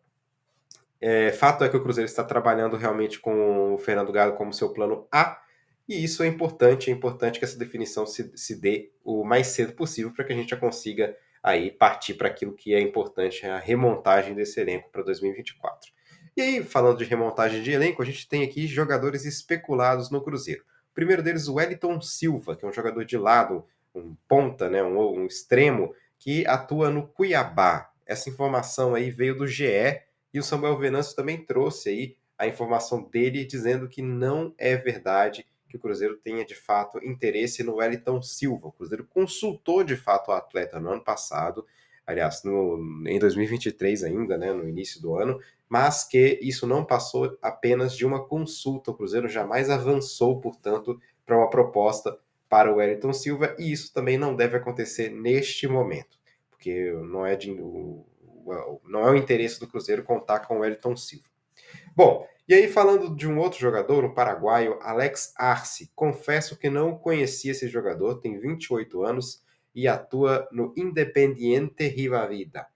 é, 1.00 1.31
fato 1.31 1.62
é 1.62 1.69
que 1.69 1.76
o 1.76 1.82
Cruzeiro 1.82 2.10
está 2.10 2.25
trabalhando 2.25 2.76
realmente 2.76 3.20
com 3.20 3.75
o 3.75 3.78
Fernando 3.78 4.12
Galo 4.12 4.34
como 4.34 4.52
seu 4.52 4.72
plano 4.72 5.06
A, 5.12 5.40
e 5.88 6.04
isso 6.04 6.22
é 6.22 6.26
importante, 6.26 6.90
é 6.90 6.93
importante 6.93 7.38
que 7.38 7.44
essa 7.44 7.56
definição 7.56 8.04
se, 8.06 8.37
se 8.37 8.61
dê 8.61 8.90
o 9.04 9.25
mais 9.25 9.46
cedo 9.46 9.72
possível 9.72 10.12
para 10.12 10.25
que 10.25 10.32
a 10.32 10.37
gente 10.37 10.50
já 10.50 10.56
consiga 10.56 11.16
aí 11.43 11.70
partir 11.70 12.14
para 12.14 12.28
aquilo 12.28 12.52
que 12.52 12.75
é 12.75 12.81
importante, 12.81 13.46
a 13.46 13.56
remontagem 13.56 14.34
desse 14.34 14.61
elenco 14.61 14.90
para 14.90 15.02
2024. 15.02 15.93
E 16.38 16.40
aí, 16.40 16.62
falando 16.62 16.99
de 16.99 17.05
remontagem 17.05 17.64
de 17.64 17.73
elenco, 17.73 18.00
a 18.00 18.05
gente 18.05 18.29
tem 18.29 18.44
aqui 18.44 18.64
jogadores 18.69 19.25
especulados 19.25 20.08
no 20.08 20.23
Cruzeiro. 20.23 20.62
O 20.93 20.94
primeiro 20.94 21.20
deles, 21.20 21.49
o 21.49 21.55
Wellington 21.55 22.00
Silva, 22.00 22.55
que 22.55 22.64
é 22.64 22.69
um 22.69 22.73
jogador 22.73 23.05
de 23.05 23.19
lado, 23.19 23.67
um 23.93 24.14
ponta, 24.29 24.70
né, 24.70 24.81
um, 24.81 24.96
um 25.00 25.26
extremo, 25.26 25.93
que 26.17 26.46
atua 26.46 26.90
no 26.90 27.08
Cuiabá. 27.08 27.90
Essa 28.06 28.31
informação 28.31 28.94
aí 28.94 29.11
veio 29.11 29.37
do 29.37 29.49
GE 29.49 30.00
e 30.32 30.38
o 30.38 30.43
Samuel 30.44 30.79
Venâncio 30.79 31.17
também 31.17 31.44
trouxe 31.44 31.88
aí 31.88 32.17
a 32.38 32.46
informação 32.46 33.02
dele 33.02 33.44
dizendo 33.44 33.88
que 33.88 34.00
não 34.00 34.55
é 34.56 34.76
verdade 34.76 35.44
que 35.69 35.76
o 35.76 35.81
Cruzeiro 35.81 36.19
tenha 36.19 36.44
de 36.44 36.55
fato 36.55 37.05
interesse 37.05 37.64
no 37.64 37.79
Wellington 37.79 38.23
Silva. 38.23 38.69
O 38.69 38.73
Cruzeiro 38.73 39.05
consultou 39.11 39.82
de 39.82 39.96
fato 39.96 40.29
o 40.29 40.35
atleta 40.35 40.79
no 40.79 40.93
ano 40.93 41.02
passado, 41.02 41.67
aliás, 42.06 42.44
no, 42.44 43.05
em 43.08 43.19
2023 43.19 44.05
ainda, 44.05 44.38
né, 44.38 44.52
no 44.52 44.69
início 44.69 45.02
do 45.02 45.17
ano, 45.17 45.40
mas 45.68 46.04
que 46.04 46.38
isso 46.42 46.66
não 46.66 46.84
passou 46.84 47.36
apenas 47.42 47.96
de 47.96 48.06
uma 48.06 48.24
consulta. 48.24 48.90
O 48.90 48.94
Cruzeiro 48.94 49.28
jamais 49.28 49.68
avançou, 49.68 50.40
portanto, 50.40 51.00
para 51.26 51.36
uma 51.36 51.50
proposta 51.50 52.18
para 52.48 52.72
o 52.72 52.76
Wellington 52.76 53.12
Silva, 53.12 53.54
e 53.58 53.70
isso 53.70 53.92
também 53.92 54.16
não 54.16 54.34
deve 54.34 54.56
acontecer 54.56 55.10
neste 55.10 55.68
momento, 55.68 56.18
porque 56.50 56.90
não 57.04 57.26
é, 57.26 57.36
de, 57.36 57.54
não 57.54 59.06
é 59.06 59.10
o 59.10 59.16
interesse 59.16 59.60
do 59.60 59.68
Cruzeiro 59.68 60.02
contar 60.02 60.40
com 60.40 60.56
o 60.56 60.60
Wellington 60.60 60.96
Silva. 60.96 61.26
Bom, 61.94 62.26
e 62.48 62.54
aí 62.54 62.66
falando 62.66 63.14
de 63.14 63.28
um 63.28 63.38
outro 63.38 63.60
jogador, 63.60 64.02
o 64.04 64.14
paraguaio 64.14 64.78
Alex 64.80 65.34
Arce, 65.36 65.90
confesso 65.94 66.56
que 66.56 66.70
não 66.70 66.96
conhecia 66.96 67.50
esse 67.50 67.68
jogador, 67.68 68.20
tem 68.20 68.38
28 68.38 69.04
anos 69.04 69.44
e 69.74 69.86
atua 69.86 70.48
no 70.50 70.72
Independiente 70.74 71.86
Rivavida. 71.86 72.66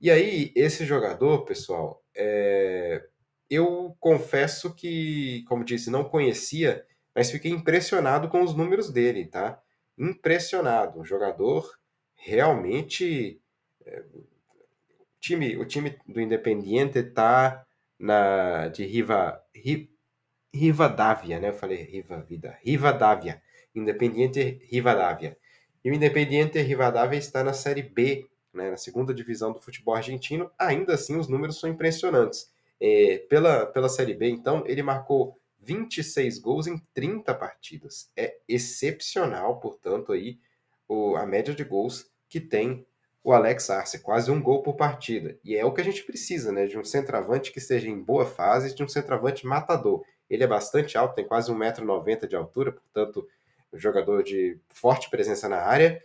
E 0.00 0.10
aí, 0.10 0.52
esse 0.54 0.86
jogador, 0.86 1.44
pessoal, 1.44 2.02
é... 2.18 3.06
eu 3.48 3.96
confesso 4.00 4.74
que, 4.74 5.44
como 5.48 5.64
disse, 5.64 5.90
não 5.90 6.04
conhecia, 6.04 6.84
mas 7.14 7.30
fiquei 7.30 7.50
impressionado 7.50 8.28
com 8.28 8.42
os 8.42 8.54
números 8.54 8.90
dele, 8.90 9.26
tá? 9.26 9.60
Impressionado. 9.96 11.00
Um 11.00 11.04
jogador 11.04 11.78
realmente. 12.14 13.40
É... 13.86 14.04
O, 15.00 15.20
time, 15.20 15.56
o 15.56 15.64
time 15.64 15.96
do 16.06 16.20
Independiente 16.20 17.02
tá 17.02 17.64
na 17.98 18.68
de 18.68 18.84
Riva, 18.84 19.42
Rivadavia, 20.54 21.40
né? 21.40 21.48
Eu 21.48 21.54
falei 21.54 21.82
Riva 21.82 22.20
Vida. 22.22 22.58
Rivadavia. 22.62 23.42
Independiente 23.74 24.60
Rivadavia. 24.70 25.36
E 25.84 25.90
o 25.90 25.94
Independiente 25.94 26.60
Rivadavia 26.60 27.18
está 27.18 27.44
na 27.44 27.52
Série 27.52 27.82
B 27.82 28.28
né, 28.52 28.70
na 28.70 28.76
segunda 28.76 29.14
divisão 29.14 29.52
do 29.52 29.60
futebol 29.60 29.94
argentino, 29.94 30.50
ainda 30.58 30.94
assim 30.94 31.16
os 31.16 31.28
números 31.28 31.60
são 31.60 31.68
impressionantes. 31.68 32.50
É, 32.80 33.18
pela, 33.28 33.66
pela 33.66 33.88
Série 33.88 34.14
B, 34.14 34.28
então, 34.28 34.62
ele 34.66 34.82
marcou 34.82 35.38
26 35.60 36.38
gols 36.38 36.66
em 36.66 36.78
30 36.94 37.34
partidas. 37.34 38.10
É 38.16 38.36
excepcional, 38.48 39.58
portanto, 39.58 40.12
aí 40.12 40.38
o, 40.88 41.16
a 41.16 41.26
média 41.26 41.54
de 41.54 41.64
gols 41.64 42.10
que 42.28 42.40
tem 42.40 42.86
o 43.22 43.32
Alex 43.32 43.68
Arce, 43.68 43.98
quase 43.98 44.30
um 44.30 44.40
gol 44.40 44.62
por 44.62 44.74
partida. 44.74 45.38
E 45.44 45.56
é 45.56 45.64
o 45.64 45.72
que 45.72 45.80
a 45.80 45.84
gente 45.84 46.04
precisa, 46.04 46.52
né? 46.52 46.66
De 46.66 46.78
um 46.78 46.84
centroavante 46.84 47.52
que 47.52 47.58
esteja 47.58 47.88
em 47.88 48.00
boa 48.00 48.24
fase, 48.24 48.74
de 48.74 48.82
um 48.82 48.88
centroavante 48.88 49.46
matador. 49.46 50.02
Ele 50.30 50.44
é 50.44 50.46
bastante 50.46 50.96
alto, 50.96 51.14
tem 51.14 51.26
quase 51.26 51.52
1,90m 51.52 52.26
de 52.26 52.36
altura, 52.36 52.72
portanto, 52.72 53.26
um 53.72 53.78
jogador 53.78 54.22
de 54.22 54.58
forte 54.70 55.10
presença 55.10 55.48
na 55.48 55.58
área 55.58 56.02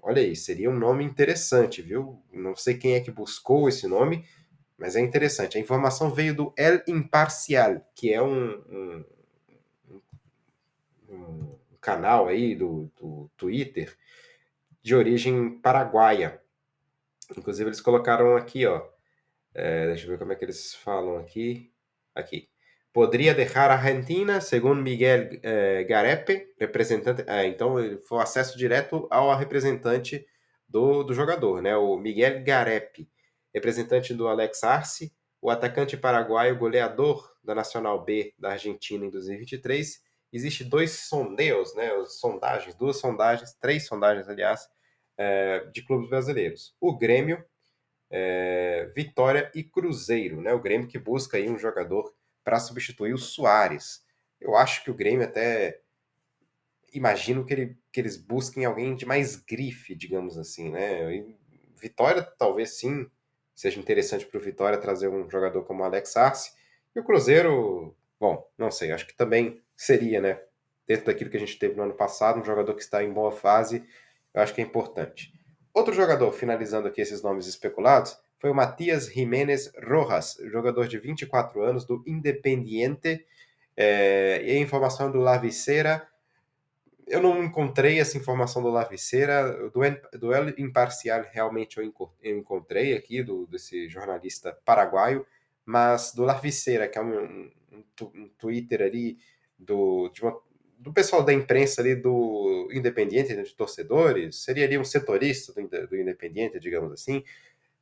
Olha 0.00 0.22
aí, 0.22 0.34
seria 0.34 0.70
um 0.70 0.78
nome 0.78 1.04
interessante, 1.04 1.82
viu? 1.82 2.22
Não 2.32 2.56
sei 2.56 2.76
quem 2.76 2.94
é 2.94 3.00
que 3.00 3.10
buscou 3.10 3.68
esse 3.68 3.86
nome, 3.86 4.24
mas 4.78 4.96
é 4.96 5.00
interessante. 5.00 5.56
A 5.56 5.60
informação 5.60 6.10
veio 6.10 6.34
do 6.34 6.54
El 6.56 6.82
Imparcial, 6.88 7.80
que 7.94 8.12
é 8.12 8.22
um, 8.22 8.52
um, 8.68 9.04
um 11.08 11.58
canal 11.80 12.28
aí 12.28 12.54
do, 12.54 12.90
do 13.00 13.30
Twitter 13.36 13.96
de 14.82 14.94
origem 14.94 15.58
paraguaia. 15.60 16.40
Inclusive, 17.36 17.68
eles 17.68 17.80
colocaram 17.80 18.36
aqui, 18.36 18.66
ó. 18.66 18.84
É, 19.54 19.86
deixa 19.88 20.06
eu 20.06 20.10
ver 20.10 20.18
como 20.18 20.32
é 20.32 20.36
que 20.36 20.44
eles 20.44 20.74
falam 20.74 21.18
aqui. 21.18 21.72
Aqui 22.14 22.51
poderia 22.92 23.34
deixar 23.34 23.70
a 23.70 23.74
Argentina, 23.74 24.40
segundo 24.40 24.82
Miguel 24.82 25.40
eh, 25.42 25.84
Garepe, 25.84 26.52
representante. 26.58 27.24
Eh, 27.26 27.46
então, 27.46 27.76
foi 28.06 28.22
acesso 28.22 28.56
direto 28.58 29.08
ao 29.10 29.36
representante 29.36 30.26
do, 30.68 31.02
do 31.02 31.14
jogador, 31.14 31.62
né? 31.62 31.76
O 31.76 31.96
Miguel 31.96 32.42
Garepe, 32.44 33.08
representante 33.54 34.14
do 34.14 34.28
Alex 34.28 34.62
Arce, 34.64 35.12
o 35.40 35.50
atacante 35.50 35.96
paraguaio 35.96 36.58
goleador 36.58 37.32
da 37.42 37.54
Nacional 37.54 38.04
B 38.04 38.34
da 38.38 38.50
Argentina 38.52 39.04
em 39.04 39.10
2023. 39.10 40.00
Existe 40.32 40.64
dois 40.64 40.92
sondeios, 40.92 41.74
né? 41.74 41.90
Sondagens, 42.06 42.74
duas 42.74 42.98
sondagens, 42.98 43.54
três 43.54 43.86
sondagens, 43.86 44.28
aliás, 44.28 44.68
eh, 45.18 45.66
de 45.72 45.84
clubes 45.84 46.08
brasileiros. 46.10 46.74
O 46.80 46.96
Grêmio, 46.96 47.44
eh, 48.10 48.90
Vitória 48.94 49.50
e 49.54 49.64
Cruzeiro, 49.64 50.40
né? 50.40 50.52
O 50.52 50.60
Grêmio 50.60 50.88
que 50.88 50.98
busca 50.98 51.36
aí 51.36 51.48
um 51.50 51.58
jogador 51.58 52.12
para 52.44 52.60
substituir 52.60 53.12
o 53.12 53.18
Soares. 53.18 54.04
Eu 54.40 54.56
acho 54.56 54.82
que 54.82 54.90
o 54.90 54.94
Grêmio 54.94 55.24
até 55.24 55.80
imagino 56.92 57.44
que, 57.44 57.52
ele, 57.54 57.78
que 57.90 58.00
eles 58.00 58.16
busquem 58.16 58.64
alguém 58.64 58.94
de 58.94 59.06
mais 59.06 59.36
grife, 59.36 59.94
digamos 59.94 60.36
assim, 60.36 60.70
né? 60.70 61.14
E 61.14 61.36
Vitória 61.74 62.22
talvez 62.22 62.78
sim 62.78 63.10
seja 63.54 63.80
interessante 63.80 64.26
para 64.26 64.38
o 64.38 64.42
Vitória 64.42 64.78
trazer 64.78 65.08
um 65.08 65.28
jogador 65.28 65.64
como 65.64 65.82
o 65.82 65.84
Alex 65.84 66.16
Arce. 66.16 66.52
E 66.94 67.00
o 67.00 67.04
Cruzeiro, 67.04 67.96
bom, 68.20 68.46
não 68.56 68.70
sei, 68.70 68.92
acho 68.92 69.06
que 69.06 69.16
também 69.16 69.60
seria, 69.76 70.20
né? 70.20 70.40
Dentro 70.86 71.06
daquilo 71.06 71.30
que 71.30 71.36
a 71.36 71.40
gente 71.40 71.58
teve 71.58 71.74
no 71.74 71.82
ano 71.82 71.94
passado, 71.94 72.40
um 72.40 72.44
jogador 72.44 72.74
que 72.74 72.82
está 72.82 73.02
em 73.02 73.12
boa 73.12 73.32
fase, 73.32 73.84
eu 74.34 74.42
acho 74.42 74.54
que 74.54 74.60
é 74.60 74.64
importante. 74.64 75.32
Outro 75.72 75.94
jogador, 75.94 76.32
finalizando 76.32 76.88
aqui 76.88 77.00
esses 77.00 77.22
nomes 77.22 77.46
especulados, 77.46 78.18
foi 78.42 78.50
o 78.50 78.54
Matias 78.56 79.06
Jiménez 79.06 79.72
Rojas, 79.88 80.36
jogador 80.50 80.88
de 80.88 80.98
24 80.98 81.62
anos 81.62 81.84
do 81.84 82.02
Independiente. 82.04 83.24
É, 83.76 84.42
e 84.44 84.50
a 84.50 84.58
informação 84.58 85.12
do 85.12 85.20
Laviceira, 85.20 86.08
eu 87.06 87.22
não 87.22 87.44
encontrei 87.44 88.00
essa 88.00 88.18
informação 88.18 88.60
do 88.60 88.68
Laviceira, 88.68 89.70
do 89.70 89.80
duelo 90.18 90.52
imparcial 90.58 91.24
realmente 91.30 91.78
eu 91.78 92.36
encontrei 92.36 92.96
aqui, 92.96 93.22
do, 93.22 93.46
desse 93.46 93.88
jornalista 93.88 94.58
paraguaio, 94.64 95.24
mas 95.64 96.12
do 96.12 96.24
Laviceira, 96.24 96.88
que 96.88 96.98
é 96.98 97.00
um, 97.00 97.48
um, 97.70 97.84
um 98.02 98.28
Twitter 98.36 98.82
ali 98.82 99.18
do, 99.56 100.10
uma, 100.20 100.36
do 100.80 100.92
pessoal 100.92 101.22
da 101.22 101.32
imprensa 101.32 101.80
ali 101.80 101.94
do 101.94 102.68
Independiente, 102.72 103.36
né, 103.36 103.42
de 103.44 103.54
torcedores, 103.54 104.42
seria 104.42 104.64
ali 104.64 104.76
um 104.76 104.84
setorista 104.84 105.52
do, 105.52 105.86
do 105.86 105.96
Independiente, 105.96 106.58
digamos 106.58 106.90
assim, 106.90 107.22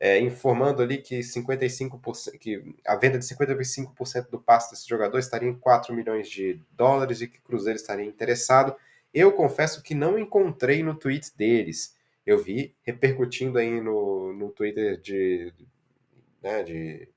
é, 0.00 0.19
informando 0.19 0.83
ali 0.83 0.97
que 0.97 1.21
55%, 1.21 2.38
que 2.38 2.75
a 2.87 2.97
venda 2.97 3.19
de 3.19 3.25
55% 3.26 4.30
do 4.30 4.40
passe 4.40 4.71
desse 4.71 4.88
jogador 4.88 5.19
estaria 5.19 5.49
em 5.49 5.54
4 5.54 5.95
milhões 5.95 6.28
de 6.28 6.59
dólares 6.73 7.21
e 7.21 7.28
que 7.28 7.38
o 7.38 7.42
Cruzeiro 7.42 7.76
estaria 7.76 8.07
interessado. 8.07 8.75
Eu 9.12 9.30
confesso 9.33 9.83
que 9.83 9.95
não 9.95 10.19
encontrei 10.19 10.83
no 10.83 10.95
tweet 10.95 11.37
deles. 11.37 11.95
Eu 12.25 12.38
vi 12.42 12.75
repercutindo 12.83 13.59
aí 13.59 13.78
no, 13.78 14.33
no 14.33 14.50
Twitter 14.50 14.99
de, 14.99 15.52
né, 16.42 16.62
de 16.62 17.09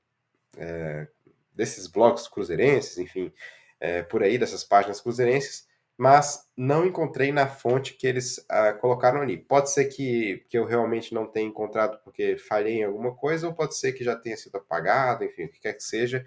é, 0.58 1.06
desses 1.54 1.86
blogs 1.86 2.28
cruzeirenses, 2.28 2.98
enfim, 2.98 3.32
é, 3.80 4.02
por 4.02 4.22
aí, 4.22 4.36
dessas 4.36 4.64
páginas 4.64 5.00
cruzeirenses, 5.00 5.66
mas 5.96 6.50
não 6.56 6.84
encontrei 6.84 7.30
na 7.30 7.46
fonte 7.46 7.94
que 7.94 8.06
eles 8.06 8.38
uh, 8.38 8.78
colocaram 8.80 9.20
ali. 9.20 9.38
Pode 9.38 9.70
ser 9.70 9.84
que, 9.86 10.44
que 10.48 10.58
eu 10.58 10.64
realmente 10.64 11.14
não 11.14 11.26
tenha 11.26 11.46
encontrado 11.46 11.98
porque 12.02 12.36
falhei 12.36 12.80
em 12.80 12.84
alguma 12.84 13.14
coisa, 13.14 13.46
ou 13.46 13.54
pode 13.54 13.76
ser 13.76 13.92
que 13.92 14.02
já 14.02 14.16
tenha 14.16 14.36
sido 14.36 14.56
apagado, 14.56 15.24
enfim, 15.24 15.44
o 15.44 15.48
que 15.48 15.60
quer 15.60 15.74
que 15.74 15.82
seja. 15.82 16.24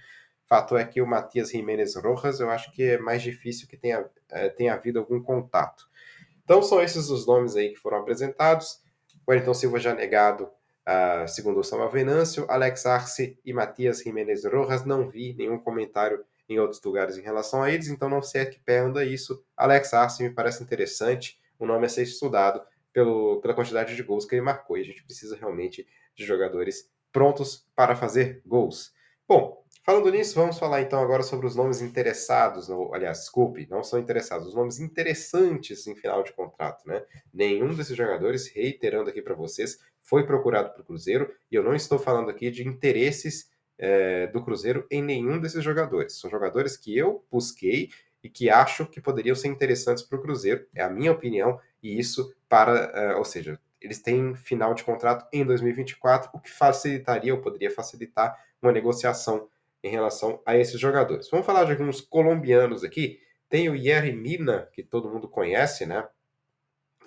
Fato 0.47 0.77
é 0.77 0.85
que 0.85 1.01
o 1.01 1.07
Matias 1.07 1.51
Jiménez 1.51 1.95
Rojas, 1.95 2.39
eu 2.39 2.49
acho 2.49 2.71
que 2.71 2.83
é 2.83 2.97
mais 2.97 3.21
difícil 3.21 3.67
que 3.67 3.75
tenha, 3.75 4.01
uh, 4.01 4.55
tenha 4.55 4.73
havido 4.73 4.99
algum 4.99 5.21
contato. 5.21 5.85
Então 6.43 6.61
são 6.61 6.81
esses 6.81 7.09
os 7.09 7.27
nomes 7.27 7.57
aí 7.57 7.69
que 7.69 7.79
foram 7.79 7.97
apresentados. 7.97 8.81
Wellington 9.27 9.53
Silva 9.53 9.79
já 9.79 9.93
negado, 9.93 10.45
uh, 10.45 11.27
segundo 11.27 11.59
o 11.59 11.63
Samuel 11.63 11.89
Venâncio, 11.89 12.45
Alex 12.47 12.85
Arce 12.85 13.37
e 13.43 13.51
Matias 13.51 13.99
Jiménez 13.99 14.45
Rojas, 14.45 14.85
não 14.85 15.09
vi 15.09 15.33
nenhum 15.33 15.59
comentário 15.59 16.23
em 16.49 16.59
outros 16.59 16.81
lugares 16.81 17.17
em 17.17 17.21
relação 17.21 17.61
a 17.61 17.71
eles, 17.71 17.87
então 17.87 18.09
não 18.09 18.21
sei 18.21 18.41
a 18.41 18.45
que 18.45 18.59
pé 18.59 18.79
anda 18.79 19.03
isso. 19.03 19.43
Alex 19.55 19.93
Arce 19.93 20.23
me 20.23 20.29
parece 20.29 20.63
interessante, 20.63 21.39
o 21.59 21.65
nome 21.65 21.85
a 21.85 21.89
ser 21.89 22.03
estudado 22.03 22.61
pelo, 22.93 23.39
pela 23.41 23.53
quantidade 23.53 23.95
de 23.95 24.03
gols 24.03 24.25
que 24.25 24.35
ele 24.35 24.41
marcou, 24.41 24.77
e 24.77 24.81
a 24.81 24.85
gente 24.85 25.03
precisa 25.03 25.35
realmente 25.35 25.87
de 26.15 26.25
jogadores 26.25 26.89
prontos 27.11 27.67
para 27.75 27.95
fazer 27.95 28.41
gols. 28.45 28.93
Bom, 29.27 29.63
falando 29.83 30.09
nisso, 30.09 30.35
vamos 30.35 30.57
falar 30.57 30.81
então 30.81 31.01
agora 31.01 31.21
sobre 31.21 31.45
os 31.45 31.55
nomes 31.55 31.81
interessados, 31.81 32.67
no, 32.67 32.93
aliás, 32.93 33.19
desculpe, 33.19 33.67
não 33.69 33.83
são 33.83 33.99
interessados, 33.99 34.47
os 34.47 34.55
nomes 34.55 34.79
interessantes 34.79 35.85
em 35.85 35.95
final 35.95 36.23
de 36.23 36.33
contrato, 36.33 36.87
né? 36.87 37.03
Nenhum 37.33 37.73
desses 37.73 37.95
jogadores, 37.95 38.47
reiterando 38.47 39.09
aqui 39.09 39.21
para 39.21 39.35
vocês, 39.35 39.79
foi 40.01 40.25
procurado 40.25 40.71
para 40.71 40.81
o 40.81 40.85
Cruzeiro, 40.85 41.33
e 41.51 41.55
eu 41.55 41.63
não 41.63 41.75
estou 41.75 41.99
falando 41.99 42.29
aqui 42.29 42.49
de 42.49 42.67
interesses 42.67 43.49
é, 43.77 44.27
do 44.27 44.43
Cruzeiro 44.43 44.85
em 44.89 45.01
nenhum 45.01 45.39
desses 45.39 45.63
jogadores. 45.63 46.19
São 46.19 46.29
jogadores 46.29 46.75
que 46.75 46.97
eu 46.97 47.23
busquei 47.31 47.89
e 48.23 48.29
que 48.29 48.49
acho 48.49 48.85
que 48.85 48.99
poderiam 48.99 49.35
ser 49.35 49.47
interessantes 49.47 50.03
para 50.03 50.17
o 50.17 50.21
Cruzeiro, 50.21 50.65
é 50.73 50.81
a 50.81 50.89
minha 50.89 51.11
opinião, 51.11 51.59
e 51.81 51.97
isso 51.97 52.33
para, 52.49 53.13
uh, 53.13 53.17
ou 53.17 53.25
seja, 53.25 53.59
eles 53.79 53.99
têm 53.99 54.35
final 54.35 54.73
de 54.73 54.83
contrato 54.83 55.27
em 55.31 55.45
2024, 55.45 56.31
o 56.33 56.39
que 56.39 56.51
facilitaria 56.51 57.33
ou 57.33 57.41
poderia 57.41 57.71
facilitar 57.71 58.35
uma 58.61 58.71
negociação 58.71 59.47
em 59.83 59.89
relação 59.89 60.41
a 60.45 60.57
esses 60.57 60.79
jogadores. 60.79 61.29
Vamos 61.29 61.45
falar 61.45 61.63
de 61.65 61.71
alguns 61.71 62.01
colombianos 62.01 62.83
aqui. 62.83 63.19
Tem 63.47 63.69
o 63.69 63.75
Yerry 63.75 64.13
Mina, 64.13 64.67
que 64.73 64.83
todo 64.83 65.09
mundo 65.09 65.27
conhece, 65.27 65.85
né? 65.85 66.05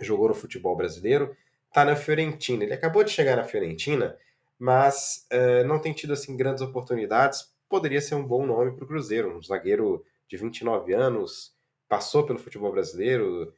Jogou 0.01 0.29
no 0.29 0.35
futebol 0.35 0.77
brasileiro, 0.77 1.37
tá 1.73 1.85
na 1.85 1.97
Fiorentina. 1.97 2.65
Ele 2.65 2.73
acabou 2.73 3.05
de 3.05 3.11
chegar 3.11 3.37
na 3.37 3.45
Fiorentina 3.45 4.17
mas 4.61 5.27
é, 5.31 5.65
não 5.65 5.81
tem 5.81 5.95
tido 5.95 6.13
assim 6.13 6.37
grandes 6.37 6.63
oportunidades. 6.63 7.51
Poderia 7.67 8.01
ser 8.01 8.15
um 8.15 8.27
bom 8.27 8.45
nome 8.45 8.73
para 8.73 8.85
o 8.85 8.87
Cruzeiro, 8.87 9.35
um 9.35 9.43
zagueiro 9.43 10.05
de 10.29 10.37
29 10.37 10.93
anos, 10.93 11.57
passou 11.89 12.27
pelo 12.27 12.39
futebol 12.39 12.71
brasileiro, 12.71 13.55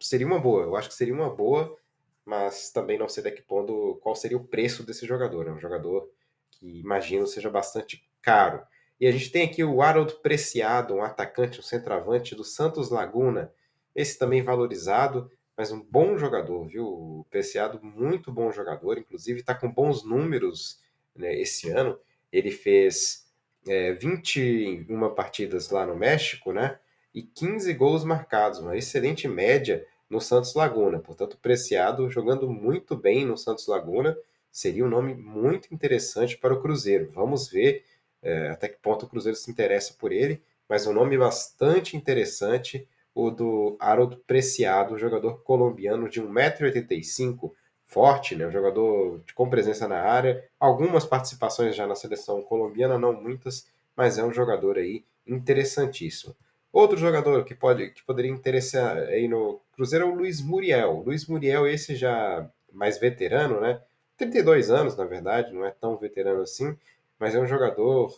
seria 0.00 0.26
uma 0.26 0.38
boa. 0.38 0.62
Eu 0.62 0.76
acho 0.76 0.88
que 0.88 0.94
seria 0.94 1.12
uma 1.12 1.28
boa, 1.28 1.76
mas 2.24 2.70
também 2.70 2.96
não 2.96 3.08
sei 3.08 3.24
daqui 3.24 3.42
ponto 3.42 3.98
qual 4.00 4.14
seria 4.14 4.36
o 4.36 4.44
preço 4.44 4.86
desse 4.86 5.04
jogador. 5.04 5.48
É 5.48 5.52
um 5.52 5.58
jogador 5.58 6.08
que 6.52 6.78
imagino 6.78 7.26
seja 7.26 7.50
bastante 7.50 8.08
caro. 8.22 8.62
E 9.00 9.06
a 9.06 9.10
gente 9.10 9.32
tem 9.32 9.42
aqui 9.44 9.64
o 9.64 9.82
Harold 9.82 10.14
Preciado, 10.22 10.94
um 10.94 11.02
atacante, 11.02 11.58
um 11.58 11.62
centroavante 11.62 12.36
do 12.36 12.44
Santos 12.44 12.88
Laguna. 12.88 13.52
Esse 13.96 14.16
também 14.16 14.42
valorizado 14.42 15.28
mas 15.56 15.72
um 15.72 15.80
bom 15.80 16.18
jogador, 16.18 16.66
viu? 16.66 17.26
Preciado, 17.30 17.80
muito 17.82 18.30
bom 18.30 18.52
jogador, 18.52 18.98
inclusive 18.98 19.40
está 19.40 19.54
com 19.54 19.72
bons 19.72 20.04
números 20.04 20.80
né, 21.14 21.34
esse 21.40 21.70
ano. 21.70 21.98
Ele 22.30 22.50
fez 22.50 23.26
é, 23.66 23.92
21 23.92 25.14
partidas 25.14 25.70
lá 25.70 25.86
no 25.86 25.96
México, 25.96 26.52
né? 26.52 26.78
E 27.14 27.22
15 27.22 27.72
gols 27.72 28.04
marcados, 28.04 28.58
uma 28.58 28.76
excelente 28.76 29.26
média 29.26 29.86
no 30.10 30.20
Santos 30.20 30.54
Laguna. 30.54 30.98
Portanto, 30.98 31.38
Preciado 31.38 32.10
jogando 32.10 32.48
muito 32.48 32.94
bem 32.94 33.24
no 33.24 33.36
Santos 33.36 33.66
Laguna 33.66 34.16
seria 34.52 34.84
um 34.84 34.88
nome 34.88 35.14
muito 35.14 35.72
interessante 35.74 36.36
para 36.36 36.54
o 36.54 36.60
Cruzeiro. 36.60 37.10
Vamos 37.12 37.48
ver 37.48 37.84
é, 38.22 38.48
até 38.48 38.68
que 38.68 38.78
ponto 38.78 39.06
o 39.06 39.08
Cruzeiro 39.08 39.36
se 39.36 39.50
interessa 39.50 39.94
por 39.98 40.12
ele, 40.12 40.42
mas 40.68 40.86
um 40.86 40.92
nome 40.92 41.16
bastante 41.16 41.96
interessante 41.96 42.86
o 43.16 43.30
do 43.30 43.78
Harold 43.80 44.14
Preciado, 44.26 44.98
jogador 44.98 45.42
colombiano 45.42 46.06
de 46.06 46.20
1,85m, 46.20 47.50
forte, 47.86 48.36
né? 48.36 48.46
um 48.46 48.50
jogador 48.50 49.22
com 49.34 49.48
presença 49.48 49.88
na 49.88 50.02
área, 50.02 50.44
algumas 50.60 51.06
participações 51.06 51.74
já 51.74 51.86
na 51.86 51.94
seleção 51.94 52.42
colombiana, 52.42 52.98
não 52.98 53.14
muitas, 53.14 53.66
mas 53.96 54.18
é 54.18 54.22
um 54.22 54.34
jogador 54.34 54.76
aí 54.76 55.02
interessantíssimo. 55.26 56.36
Outro 56.70 56.98
jogador 56.98 57.42
que, 57.46 57.54
pode, 57.54 57.88
que 57.88 58.04
poderia 58.04 58.30
interessar 58.30 58.98
aí 58.98 59.26
no 59.26 59.62
Cruzeiro 59.72 60.04
é 60.04 60.08
o 60.08 60.14
Luiz 60.14 60.42
Muriel. 60.42 61.02
Luiz 61.06 61.26
Muriel, 61.26 61.66
esse 61.66 61.96
já 61.96 62.46
mais 62.70 62.98
veterano, 62.98 63.62
né? 63.62 63.80
32 64.18 64.70
anos, 64.70 64.94
na 64.94 65.06
verdade, 65.06 65.54
não 65.54 65.64
é 65.64 65.70
tão 65.70 65.96
veterano 65.96 66.42
assim, 66.42 66.76
mas 67.18 67.34
é 67.34 67.40
um 67.40 67.46
jogador 67.46 68.14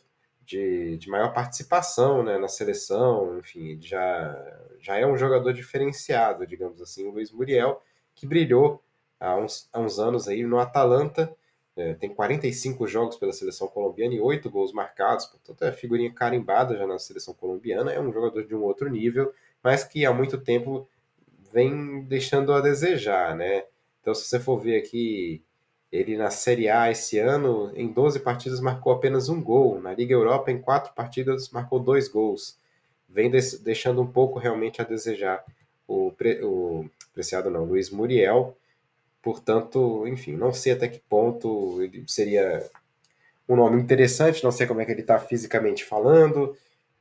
de, 0.49 0.97
de 0.97 1.11
maior 1.11 1.35
participação 1.35 2.23
né, 2.23 2.39
na 2.39 2.49
seleção, 2.49 3.39
enfim, 3.39 3.79
já, 3.83 4.35
já 4.81 4.97
é 4.97 5.07
um 5.07 5.15
jogador 5.15 5.53
diferenciado, 5.53 6.47
digamos 6.47 6.81
assim, 6.81 7.07
o 7.07 7.11
Luiz 7.11 7.31
Muriel, 7.31 7.83
que 8.15 8.27
brilhou 8.27 8.83
há 9.21 9.37
uns, 9.37 9.69
há 9.71 9.79
uns 9.79 9.99
anos 9.99 10.27
aí 10.27 10.43
no 10.43 10.59
Atalanta, 10.59 11.31
é, 11.77 11.93
tem 11.93 12.09
45 12.09 12.87
jogos 12.87 13.17
pela 13.17 13.33
seleção 13.33 13.69
colombiana 13.69 14.15
e 14.15 14.21
8 14.21 14.49
gols 14.49 14.73
marcados, 14.73 15.27
portanto 15.27 15.63
é 15.65 15.71
figurinha 15.71 16.11
carimbada 16.11 16.79
já 16.79 16.87
na 16.87 16.99
seleção 16.99 17.35
colombiana, 17.35 17.93
é 17.93 18.01
um 18.01 18.11
jogador 18.11 18.43
de 18.47 18.55
um 18.55 18.63
outro 18.63 18.89
nível, 18.89 19.31
mas 19.63 19.85
que 19.85 20.07
há 20.07 20.15
muito 20.15 20.39
tempo 20.39 20.89
vem 21.53 22.05
deixando 22.05 22.55
a 22.55 22.63
desejar, 22.63 23.37
né? 23.37 23.65
Então, 24.01 24.15
se 24.15 24.25
você 24.25 24.41
for 24.41 24.59
ver 24.59 24.79
aqui 24.79 25.45
ele 25.91 26.17
na 26.17 26.31
Série 26.31 26.69
A 26.69 26.91
esse 26.91 27.19
ano, 27.19 27.73
em 27.75 27.89
12 27.89 28.21
partidas, 28.21 28.61
marcou 28.61 28.93
apenas 28.93 29.29
um 29.29 29.43
gol. 29.43 29.81
Na 29.81 29.95
Liga 29.95 30.13
Europa, 30.15 30.51
em 30.51 30.61
quatro 30.61 30.93
partidas, 30.93 31.49
marcou 31.51 31.81
dois 31.81 32.09
gols. 32.09 32.59
Vem 33.09 33.31
deixando 33.31 34.03
um 34.03 34.07
pouco 34.07 34.39
realmente 34.39 34.83
a 34.83 34.85
desejar 34.85 35.43
o, 35.87 36.13
pre 36.13 36.43
o 36.45 36.89
Preciado, 37.15 37.51
não, 37.51 37.65
Luiz 37.65 37.91
Muriel. 37.91 38.57
Portanto, 39.23 40.07
enfim, 40.07 40.37
não 40.37 40.53
sei 40.53 40.73
até 40.73 40.89
que 40.89 41.01
ponto 41.01 41.83
ele 41.83 42.05
seria 42.07 42.69
um 43.49 43.57
nome 43.57 43.81
interessante, 43.81 44.45
não 44.45 44.53
sei 44.53 44.67
como 44.67 44.81
é 44.81 44.85
que 44.85 44.93
ele 44.93 45.01
está 45.01 45.19
fisicamente 45.19 45.85
falando. 45.85 46.57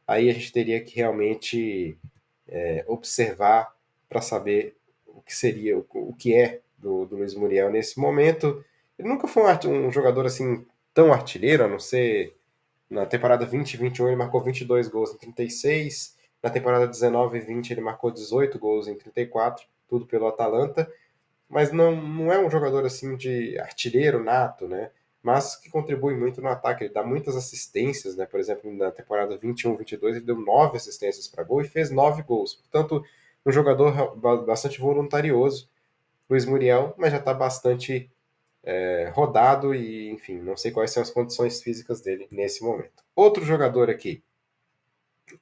Aí 0.08 0.30
a 0.30 0.34
gente 0.34 0.52
teria 0.54 0.80
que 0.82 0.96
realmente 0.96 1.98
é, 2.48 2.86
observar 2.88 3.76
para 4.08 4.22
saber 4.22 4.76
o 5.06 5.22
que 5.22 5.36
seria, 5.36 5.78
o, 5.78 5.86
o 5.94 6.14
que 6.14 6.34
é 6.34 6.62
do, 6.78 7.06
do 7.06 7.18
Luiz 7.18 7.36
Muriel 7.36 7.70
nesse 7.70 8.00
momento. 8.00 8.64
Ele 8.98 9.08
nunca 9.08 9.28
foi 9.28 9.44
um, 9.44 9.88
um 9.88 9.92
jogador 9.92 10.26
assim 10.26 10.66
tão 10.94 11.14
artilheiro, 11.14 11.64
a 11.64 11.68
não 11.68 11.80
ser 11.80 12.36
na 12.90 13.06
temporada 13.06 13.46
2021 13.46 14.08
ele 14.08 14.16
marcou 14.16 14.42
22 14.42 14.88
gols 14.88 15.14
em 15.14 15.18
36, 15.18 16.16
na 16.42 16.50
temporada 16.50 16.88
19 16.88 17.38
e 17.38 17.42
20 17.42 17.72
ele 17.72 17.82
marcou 17.82 18.10
18 18.10 18.58
gols 18.58 18.88
em 18.88 18.96
34, 18.96 19.66
tudo 19.88 20.06
pelo 20.06 20.28
Atalanta, 20.28 20.92
mas 21.50 21.72
não, 21.72 21.96
não 21.96 22.32
é 22.32 22.40
um 22.40 22.50
jogador 22.50 22.86
assim 22.86 23.16
de 23.16 23.58
artilheiro 23.60 24.24
nato, 24.24 24.68
né? 24.68 24.92
Mas 25.22 25.56
que 25.56 25.70
contribui 25.70 26.16
muito 26.16 26.42
no 26.42 26.48
ataque, 26.48 26.86
ele 26.86 26.94
dá 26.94 27.04
muitas 27.04 27.36
assistências, 27.36 28.16
né? 28.16 28.26
Por 28.26 28.40
exemplo, 28.40 28.72
na 28.74 28.92
temporada 28.92 29.38
21-22 29.38 30.10
ele 30.10 30.20
deu 30.22 30.40
9 30.40 30.78
assistências 30.78 31.28
para 31.28 31.44
gol 31.44 31.62
e 31.62 31.68
fez 31.68 31.90
9 31.90 32.24
gols. 32.24 32.56
Portanto, 32.56 33.04
um 33.46 33.52
jogador 33.52 34.16
bastante 34.46 34.80
voluntarioso 34.80 35.70
Luiz 36.30 36.46
Muriel, 36.46 36.94
mas 36.98 37.12
já 37.12 37.18
está 37.18 37.34
bastante 37.34 38.10
é, 38.70 39.10
rodado 39.16 39.74
e, 39.74 40.10
enfim, 40.10 40.42
não 40.42 40.58
sei 40.58 40.72
quais 40.72 40.92
são 40.92 41.02
as 41.02 41.10
condições 41.10 41.62
físicas 41.64 42.02
dele 42.02 42.28
nesse 42.30 42.62
momento. 42.62 43.02
Outro 43.16 43.46
jogador 43.46 43.90
aqui 43.90 44.22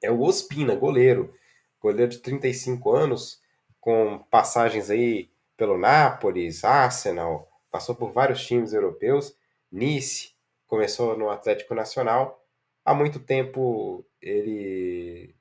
é 0.00 0.08
o 0.08 0.20
Ospina, 0.20 0.76
goleiro, 0.76 1.34
goleiro 1.80 2.12
de 2.12 2.18
35 2.18 2.94
anos, 2.94 3.42
com 3.80 4.24
passagens 4.30 4.90
aí 4.90 5.28
pelo 5.56 5.76
Nápoles, 5.76 6.62
Arsenal, 6.62 7.50
passou 7.68 7.96
por 7.96 8.12
vários 8.12 8.46
times 8.46 8.72
europeus, 8.72 9.36
Nice, 9.72 10.32
começou 10.68 11.18
no 11.18 11.28
Atlético 11.28 11.74
Nacional. 11.74 12.40
Há 12.84 12.94
muito 12.94 13.18
tempo 13.18 14.06
ele 14.22 15.34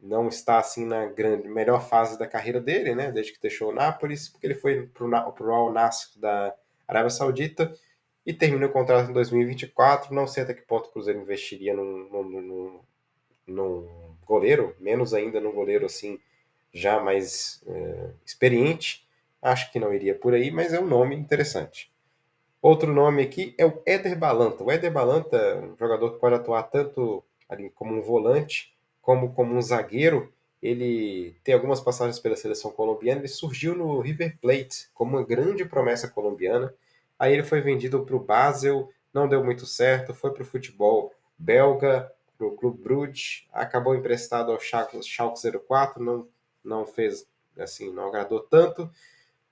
não 0.00 0.26
está 0.26 0.58
assim 0.58 0.84
na 0.84 1.06
grande 1.06 1.46
melhor 1.46 1.88
fase 1.88 2.18
da 2.18 2.26
carreira 2.26 2.60
dele, 2.60 2.96
né? 2.96 3.12
Desde 3.12 3.32
que 3.32 3.40
deixou 3.40 3.70
o 3.70 3.74
Nápoles, 3.74 4.28
porque 4.28 4.48
ele 4.48 4.56
foi 4.56 4.88
para 4.88 5.04
o 5.06 5.52
Al 5.52 5.72
Nassr 5.72 6.18
da 6.18 6.52
Arábia 6.88 7.10
Saudita 7.10 7.72
e 8.24 8.32
termina 8.32 8.66
o 8.66 8.72
contrato 8.72 9.10
em 9.10 9.12
2024. 9.12 10.14
Não 10.14 10.26
sei 10.26 10.42
até 10.42 10.54
que 10.54 10.62
ponto 10.62 10.88
o 10.88 10.92
Cruzeiro 10.92 11.20
investiria 11.20 11.74
num, 11.74 12.08
num, 12.08 12.40
num, 12.40 12.80
num 13.46 13.88
goleiro, 14.26 14.74
menos 14.80 15.14
ainda 15.14 15.40
num 15.40 15.52
goleiro 15.52 15.86
assim 15.86 16.18
já 16.72 16.98
mais 16.98 17.62
é, 17.66 18.10
experiente. 18.24 19.06
Acho 19.40 19.70
que 19.70 19.78
não 19.78 19.94
iria 19.94 20.14
por 20.14 20.34
aí, 20.34 20.50
mas 20.50 20.72
é 20.72 20.80
um 20.80 20.86
nome 20.86 21.14
interessante. 21.14 21.92
Outro 22.60 22.92
nome 22.92 23.22
aqui 23.22 23.54
é 23.56 23.64
o 23.64 23.80
Éder 23.86 24.18
Balanta. 24.18 24.64
O 24.64 24.72
Éder 24.72 24.90
Balanta 24.90 25.36
é 25.36 25.60
um 25.60 25.76
jogador 25.76 26.14
que 26.14 26.18
pode 26.18 26.34
atuar 26.34 26.64
tanto 26.64 27.22
ali 27.48 27.70
como 27.70 27.94
um 27.94 28.02
volante 28.02 28.76
como 29.08 29.32
como 29.32 29.54
um 29.54 29.62
zagueiro. 29.62 30.30
Ele 30.62 31.36
tem 31.44 31.54
algumas 31.54 31.80
passagens 31.80 32.18
pela 32.18 32.36
seleção 32.36 32.70
colombiana. 32.70 33.20
Ele 33.20 33.28
surgiu 33.28 33.74
no 33.74 34.00
River 34.00 34.36
Plate 34.40 34.88
como 34.92 35.16
uma 35.16 35.24
grande 35.24 35.64
promessa 35.64 36.08
colombiana. 36.08 36.74
Aí 37.18 37.32
ele 37.32 37.44
foi 37.44 37.60
vendido 37.60 38.04
para 38.04 38.16
o 38.16 38.20
Basel, 38.20 38.88
não 39.12 39.28
deu 39.28 39.44
muito 39.44 39.66
certo. 39.66 40.14
Foi 40.14 40.32
para 40.32 40.42
o 40.42 40.46
futebol 40.46 41.12
belga, 41.38 42.12
para 42.36 42.46
o 42.46 42.52
Clube 42.52 42.82
Brugge. 42.82 43.46
Acabou 43.52 43.94
emprestado 43.94 44.52
ao 44.52 44.60
Schalke, 44.60 45.02
Schalke 45.02 45.40
04, 45.66 46.02
não, 46.02 46.28
não 46.64 46.86
fez 46.86 47.26
assim, 47.58 47.92
não 47.92 48.08
agradou 48.08 48.40
tanto. 48.40 48.90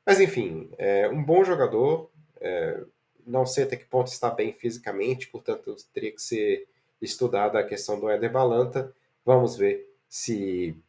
Mas 0.05 0.21
enfim, 0.21 0.71
é 0.79 1.09
um 1.09 1.23
bom 1.23 1.45
jogador. 1.45 2.11
É, 2.41 2.81
não 3.27 3.45
sei 3.45 3.65
até 3.65 3.77
que 3.77 3.85
ponto 3.85 4.07
está 4.07 4.31
bem 4.31 4.53
fisicamente, 4.53 5.27
portanto 5.29 5.75
teria 5.93 6.13
que 6.13 6.23
ser 6.23 6.69
estudada 7.03 7.59
a 7.59 7.65
questão 7.65 7.99
do 7.99 8.09
Éder 8.09 8.31
Balanta. 8.31 8.95
Vamos 9.25 9.57
ver 9.57 9.93
se 10.09 10.81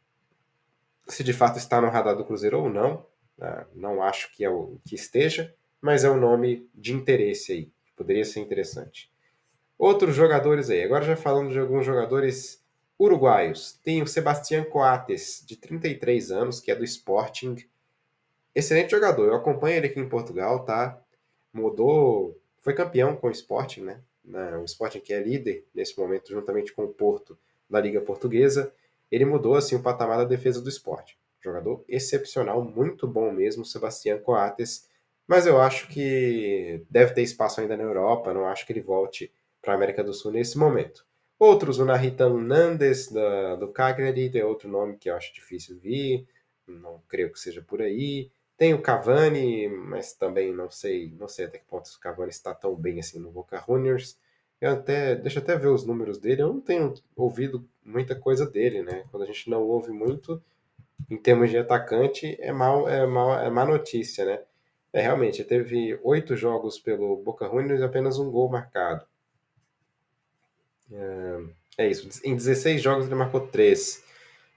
se 1.07 1.23
de 1.23 1.33
fato 1.33 1.57
está 1.57 1.81
no 1.81 1.89
radar 1.89 2.15
do 2.15 2.25
Cruzeiro 2.25 2.61
ou 2.61 2.69
não. 2.69 3.05
Né? 3.37 3.65
Não 3.75 4.01
acho 4.01 4.31
que 4.33 4.43
é 4.43 4.49
o 4.49 4.79
que 4.85 4.95
esteja, 4.95 5.53
mas 5.81 6.03
é 6.03 6.09
um 6.09 6.19
nome 6.19 6.69
de 6.73 6.93
interesse 6.93 7.51
aí, 7.51 7.71
poderia 7.95 8.25
ser 8.25 8.39
interessante. 8.39 9.11
Outros 9.77 10.15
jogadores 10.15 10.69
aí, 10.69 10.83
agora 10.83 11.05
já 11.05 11.15
falando 11.15 11.51
de 11.51 11.59
alguns 11.59 11.85
jogadores 11.85 12.63
uruguaios, 12.99 13.79
tem 13.83 14.01
o 14.01 14.07
Sebastián 14.07 14.63
Coates, 14.63 15.43
de 15.45 15.55
33 15.55 16.31
anos, 16.31 16.59
que 16.59 16.71
é 16.71 16.75
do 16.75 16.83
Sporting. 16.83 17.55
Excelente 18.55 18.89
jogador, 18.91 19.27
eu 19.27 19.35
acompanho 19.35 19.77
ele 19.77 19.87
aqui 19.87 19.99
em 19.99 20.09
Portugal, 20.09 20.65
tá? 20.65 20.99
mudou, 21.57 22.39
foi 22.61 22.73
campeão 22.73 23.15
com 23.15 23.27
o 23.27 23.31
Sporting, 23.31 23.81
né? 23.81 23.99
O 24.61 24.65
Sporting 24.65 24.99
que 24.99 25.13
é 25.13 25.21
líder 25.21 25.65
nesse 25.73 25.97
momento, 25.97 26.29
juntamente 26.29 26.73
com 26.73 26.83
o 26.83 26.89
Porto 26.89 27.37
da 27.69 27.79
Liga 27.79 28.01
Portuguesa, 28.01 28.73
ele 29.11 29.25
mudou 29.25 29.55
assim 29.55 29.75
o 29.75 29.81
patamar 29.81 30.17
da 30.17 30.23
defesa 30.25 30.61
do 30.61 30.69
Sporting. 30.69 31.15
Jogador 31.43 31.83
excepcional, 31.87 32.63
muito 32.63 33.07
bom 33.07 33.31
mesmo, 33.31 33.65
Sebastião 33.65 34.19
Coates, 34.19 34.87
mas 35.27 35.45
eu 35.45 35.59
acho 35.61 35.87
que 35.89 36.83
deve 36.89 37.13
ter 37.13 37.21
espaço 37.21 37.61
ainda 37.61 37.75
na 37.77 37.83
Europa, 37.83 38.33
não 38.33 38.47
acho 38.47 38.65
que 38.65 38.73
ele 38.73 38.81
volte 38.81 39.31
para 39.61 39.73
a 39.73 39.75
América 39.75 40.03
do 40.03 40.13
Sul 40.13 40.31
nesse 40.31 40.57
momento. 40.57 41.05
Outros, 41.39 41.77
o 41.77 41.85
Narita 41.85 42.27
Nandes, 42.29 43.11
da, 43.11 43.55
do 43.55 43.67
Cagliari, 43.67 44.31
é 44.37 44.45
outro 44.45 44.69
nome 44.69 44.97
que 44.97 45.09
eu 45.09 45.15
acho 45.15 45.33
difícil 45.33 45.77
vir, 45.77 46.27
não 46.67 47.01
creio 47.07 47.31
que 47.31 47.39
seja 47.39 47.61
por 47.61 47.81
aí. 47.81 48.31
Tem 48.57 48.73
o 48.73 48.81
Cavani, 48.81 49.67
mas 49.67 50.13
também 50.13 50.51
não 50.51 50.71
sei, 50.71 51.13
não 51.19 51.27
sei 51.27 51.45
até 51.45 51.59
que 51.59 51.65
ponto 51.65 51.85
o 51.85 51.99
Cavani 51.99 52.29
está 52.29 52.55
tão 52.55 52.75
bem 52.75 52.99
assim 52.99 53.19
no 53.19 53.29
Boca 53.29 53.63
Juniors. 53.67 54.17
Eu 54.59 54.71
até, 54.71 55.15
deixa 55.15 55.37
eu 55.37 55.43
até 55.43 55.55
ver 55.55 55.67
os 55.67 55.85
números 55.85 56.17
dele. 56.17 56.41
Eu 56.41 56.53
não 56.53 56.61
tenho 56.61 56.93
ouvido 57.15 57.67
muita 57.87 58.15
coisa 58.15 58.45
dele, 58.45 58.83
né? 58.83 59.05
Quando 59.09 59.23
a 59.23 59.25
gente 59.25 59.49
não 59.49 59.63
ouve 59.63 59.91
muito, 59.91 60.41
em 61.09 61.17
termos 61.17 61.49
de 61.49 61.57
atacante, 61.57 62.37
é 62.39 62.51
mal, 62.51 62.87
é 62.87 63.05
mal, 63.07 63.39
é 63.39 63.49
má 63.49 63.65
notícia, 63.65 64.25
né? 64.25 64.39
É 64.91 65.01
realmente, 65.01 65.43
teve 65.43 65.99
oito 66.03 66.35
jogos 66.35 66.77
pelo 66.77 67.15
Boca 67.17 67.47
Juniors 67.47 67.79
e 67.79 67.83
apenas 67.83 68.19
um 68.19 68.29
gol 68.29 68.49
marcado. 68.49 69.05
É, 70.91 71.39
é 71.77 71.87
isso. 71.89 72.09
Em 72.23 72.35
16 72.35 72.81
jogos 72.81 73.05
ele 73.05 73.15
marcou 73.15 73.47
três. 73.47 74.03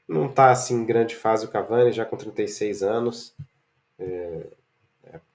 Não 0.08 0.28
tá 0.28 0.50
assim 0.50 0.74
em 0.74 0.86
grande 0.86 1.14
fase 1.14 1.46
o 1.46 1.50
Cavani, 1.50 1.92
já 1.92 2.04
com 2.04 2.16
36 2.16 2.82
anos. 2.82 3.34
É, 3.98 4.46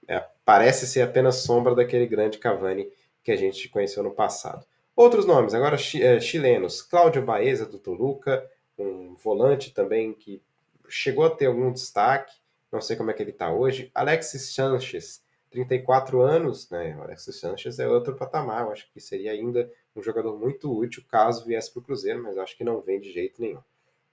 é, 0.08 0.26
parece 0.44 0.86
ser 0.86 1.02
apenas 1.02 1.36
sombra 1.36 1.74
daquele 1.74 2.06
grande 2.06 2.38
Cavani 2.38 2.90
que 3.22 3.32
a 3.32 3.36
gente 3.36 3.68
conheceu 3.68 4.02
no 4.02 4.10
passado. 4.10 4.66
Outros 4.96 5.26
nomes, 5.26 5.52
agora 5.52 5.76
é, 5.76 6.18
chilenos. 6.18 6.80
Cláudio 6.80 7.22
Baeza, 7.22 7.66
do 7.66 7.78
Toluca, 7.78 8.50
um 8.78 9.14
volante 9.14 9.74
também 9.74 10.14
que 10.14 10.42
chegou 10.88 11.26
a 11.26 11.30
ter 11.30 11.44
algum 11.44 11.70
destaque, 11.70 12.32
não 12.72 12.80
sei 12.80 12.96
como 12.96 13.10
é 13.10 13.12
que 13.12 13.22
ele 13.22 13.30
está 13.30 13.52
hoje. 13.52 13.90
Alexis 13.94 14.54
Sanches, 14.54 15.22
34 15.50 16.22
anos, 16.22 16.70
né? 16.70 16.96
Alexis 16.98 17.38
Sanches 17.38 17.78
é 17.78 17.86
outro 17.86 18.16
patamar, 18.16 18.62
eu 18.62 18.72
acho 18.72 18.90
que 18.90 18.98
seria 18.98 19.32
ainda 19.32 19.70
um 19.94 20.02
jogador 20.02 20.38
muito 20.38 20.74
útil 20.74 21.04
caso 21.06 21.44
viesse 21.44 21.70
para 21.70 21.80
o 21.80 21.84
Cruzeiro, 21.84 22.22
mas 22.22 22.38
acho 22.38 22.56
que 22.56 22.64
não 22.64 22.80
vem 22.80 22.98
de 22.98 23.12
jeito 23.12 23.42
nenhum. 23.42 23.60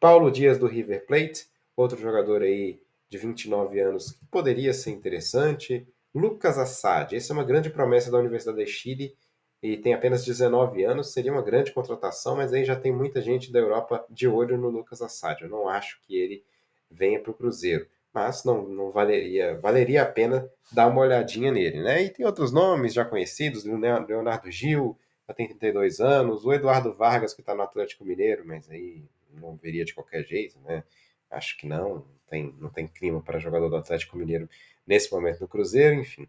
Paulo 0.02 0.30
Dias, 0.30 0.58
do 0.58 0.68
River 0.68 1.06
Plate, 1.06 1.48
outro 1.78 1.98
jogador 1.98 2.42
aí 2.42 2.82
de 3.08 3.18
29 3.18 3.80
anos, 3.80 4.12
que 4.12 4.26
poderia 4.26 4.74
ser 4.74 4.92
interessante. 4.92 5.88
Lucas 6.14 6.58
Assad, 6.58 7.16
essa 7.16 7.32
é 7.32 7.36
uma 7.36 7.46
grande 7.46 7.70
promessa 7.70 8.12
da 8.12 8.18
Universidade 8.18 8.58
de 8.58 8.70
Chile 8.70 9.16
e 9.64 9.78
tem 9.78 9.94
apenas 9.94 10.26
19 10.26 10.84
anos, 10.84 11.14
seria 11.14 11.32
uma 11.32 11.42
grande 11.42 11.72
contratação, 11.72 12.36
mas 12.36 12.52
aí 12.52 12.66
já 12.66 12.76
tem 12.76 12.92
muita 12.92 13.22
gente 13.22 13.50
da 13.50 13.60
Europa 13.60 14.06
de 14.10 14.28
olho 14.28 14.58
no 14.58 14.68
Lucas 14.68 15.02
Assad. 15.02 15.42
Eu 15.42 15.48
não 15.48 15.70
acho 15.70 16.02
que 16.02 16.18
ele 16.18 16.44
venha 16.92 17.18
para 17.18 17.32
o 17.32 17.34
Cruzeiro, 17.34 17.88
mas 18.14 18.44
não, 18.44 18.68
não 18.68 18.92
valeria, 18.92 19.58
valeria 19.60 20.04
a 20.04 20.06
pena 20.06 20.52
dar 20.70 20.88
uma 20.88 21.00
olhadinha 21.00 21.50
nele, 21.50 21.82
né? 21.82 22.04
E 22.04 22.10
tem 22.10 22.26
outros 22.26 22.52
nomes 22.52 22.94
já 22.94 23.06
conhecidos, 23.06 23.64
Leonardo 23.64 24.52
Gil, 24.52 25.00
já 25.26 25.34
tem 25.34 25.48
32 25.48 26.02
anos, 26.02 26.44
o 26.44 26.52
Eduardo 26.52 26.94
Vargas, 26.94 27.34
que 27.34 27.40
está 27.40 27.56
no 27.56 27.62
Atlético 27.62 28.04
Mineiro, 28.04 28.44
mas 28.46 28.70
aí 28.70 29.02
não 29.32 29.56
veria 29.56 29.86
de 29.86 29.94
qualquer 29.94 30.26
jeito, 30.26 30.60
né? 30.60 30.84
Acho 31.32 31.58
que 31.58 31.66
não 31.66 32.06
tem, 32.30 32.54
não 32.60 32.70
tem 32.70 32.86
clima 32.86 33.22
para 33.22 33.40
jogador 33.40 33.70
do 33.70 33.78
Atlético 33.78 34.18
Mineiro 34.18 34.50
nesse 34.86 35.10
momento 35.10 35.40
no 35.40 35.48
Cruzeiro, 35.48 35.96
enfim. 35.96 36.28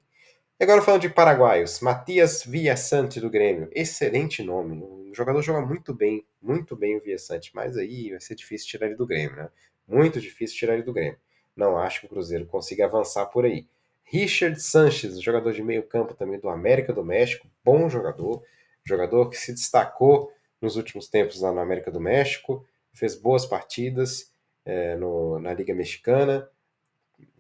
E 0.59 0.63
agora 0.63 0.81
falando 0.83 1.01
de 1.01 1.09
paraguaios, 1.09 1.81
Matias 1.81 2.45
Viasante 2.45 3.21
do 3.21 3.29
Grêmio, 3.29 3.69
excelente 3.73 4.41
nome, 4.41 4.81
o 4.85 5.13
jogador 5.13 5.43
joga 5.43 5.61
muito 5.61 5.93
bem, 5.93 6.25
muito 6.41 6.77
bem 6.77 6.97
o 6.97 7.01
Viasante, 7.01 7.51
mas 7.53 7.77
aí 7.77 8.11
vai 8.11 8.21
ser 8.21 8.37
difícil 8.37 8.69
tirar 8.69 8.87
ele 8.87 8.95
do 8.95 9.05
Grêmio, 9.05 9.35
né? 9.35 9.49
Muito 9.87 10.21
difícil 10.21 10.57
tirar 10.57 10.75
ele 10.75 10.85
do 10.85 10.93
Grêmio. 10.93 11.19
Não 11.57 11.77
acho 11.77 12.01
que 12.01 12.07
o 12.07 12.09
Cruzeiro 12.09 12.47
consiga 12.47 12.85
avançar 12.85 13.27
por 13.27 13.45
aí. 13.45 13.67
Richard 14.05 14.61
Sanches, 14.63 15.21
jogador 15.21 15.53
de 15.53 15.61
meio 15.61 15.83
campo 15.83 16.15
também 16.15 16.39
do 16.39 16.49
América 16.49 16.93
do 16.93 17.05
México, 17.05 17.49
bom 17.65 17.89
jogador, 17.89 18.41
jogador 18.85 19.31
que 19.31 19.37
se 19.37 19.53
destacou 19.53 20.33
nos 20.61 20.77
últimos 20.77 21.09
tempos 21.09 21.41
lá 21.41 21.51
no 21.51 21.59
América 21.59 21.91
do 21.91 22.01
México, 22.01 22.65
fez 22.93 23.17
boas 23.17 23.45
partidas, 23.45 24.33
é, 24.65 24.95
no, 24.95 25.41
na 25.41 25.53
Liga 25.53 25.75
Mexicana, 25.75 26.49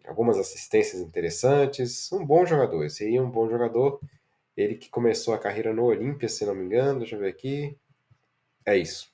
algumas 0.07 0.39
assistências 0.39 1.01
interessantes, 1.01 2.13
um 2.13 2.25
bom 2.25 2.45
jogador, 2.45 2.85
esse 2.85 3.05
aí 3.05 3.17
é 3.17 3.23
um 3.23 3.31
bom 3.31 3.49
jogador, 3.49 4.01
ele 4.57 4.75
que 4.75 4.89
começou 4.89 5.35
a 5.35 5.39
carreira 5.39 5.73
no 5.73 5.85
Olímpia, 5.85 6.29
se 6.29 6.45
não 6.45 6.55
me 6.55 6.65
engano, 6.65 7.01
deixa 7.01 7.17
eu 7.17 7.21
ver 7.21 7.29
aqui, 7.29 7.77
é 8.65 8.77
isso, 8.77 9.13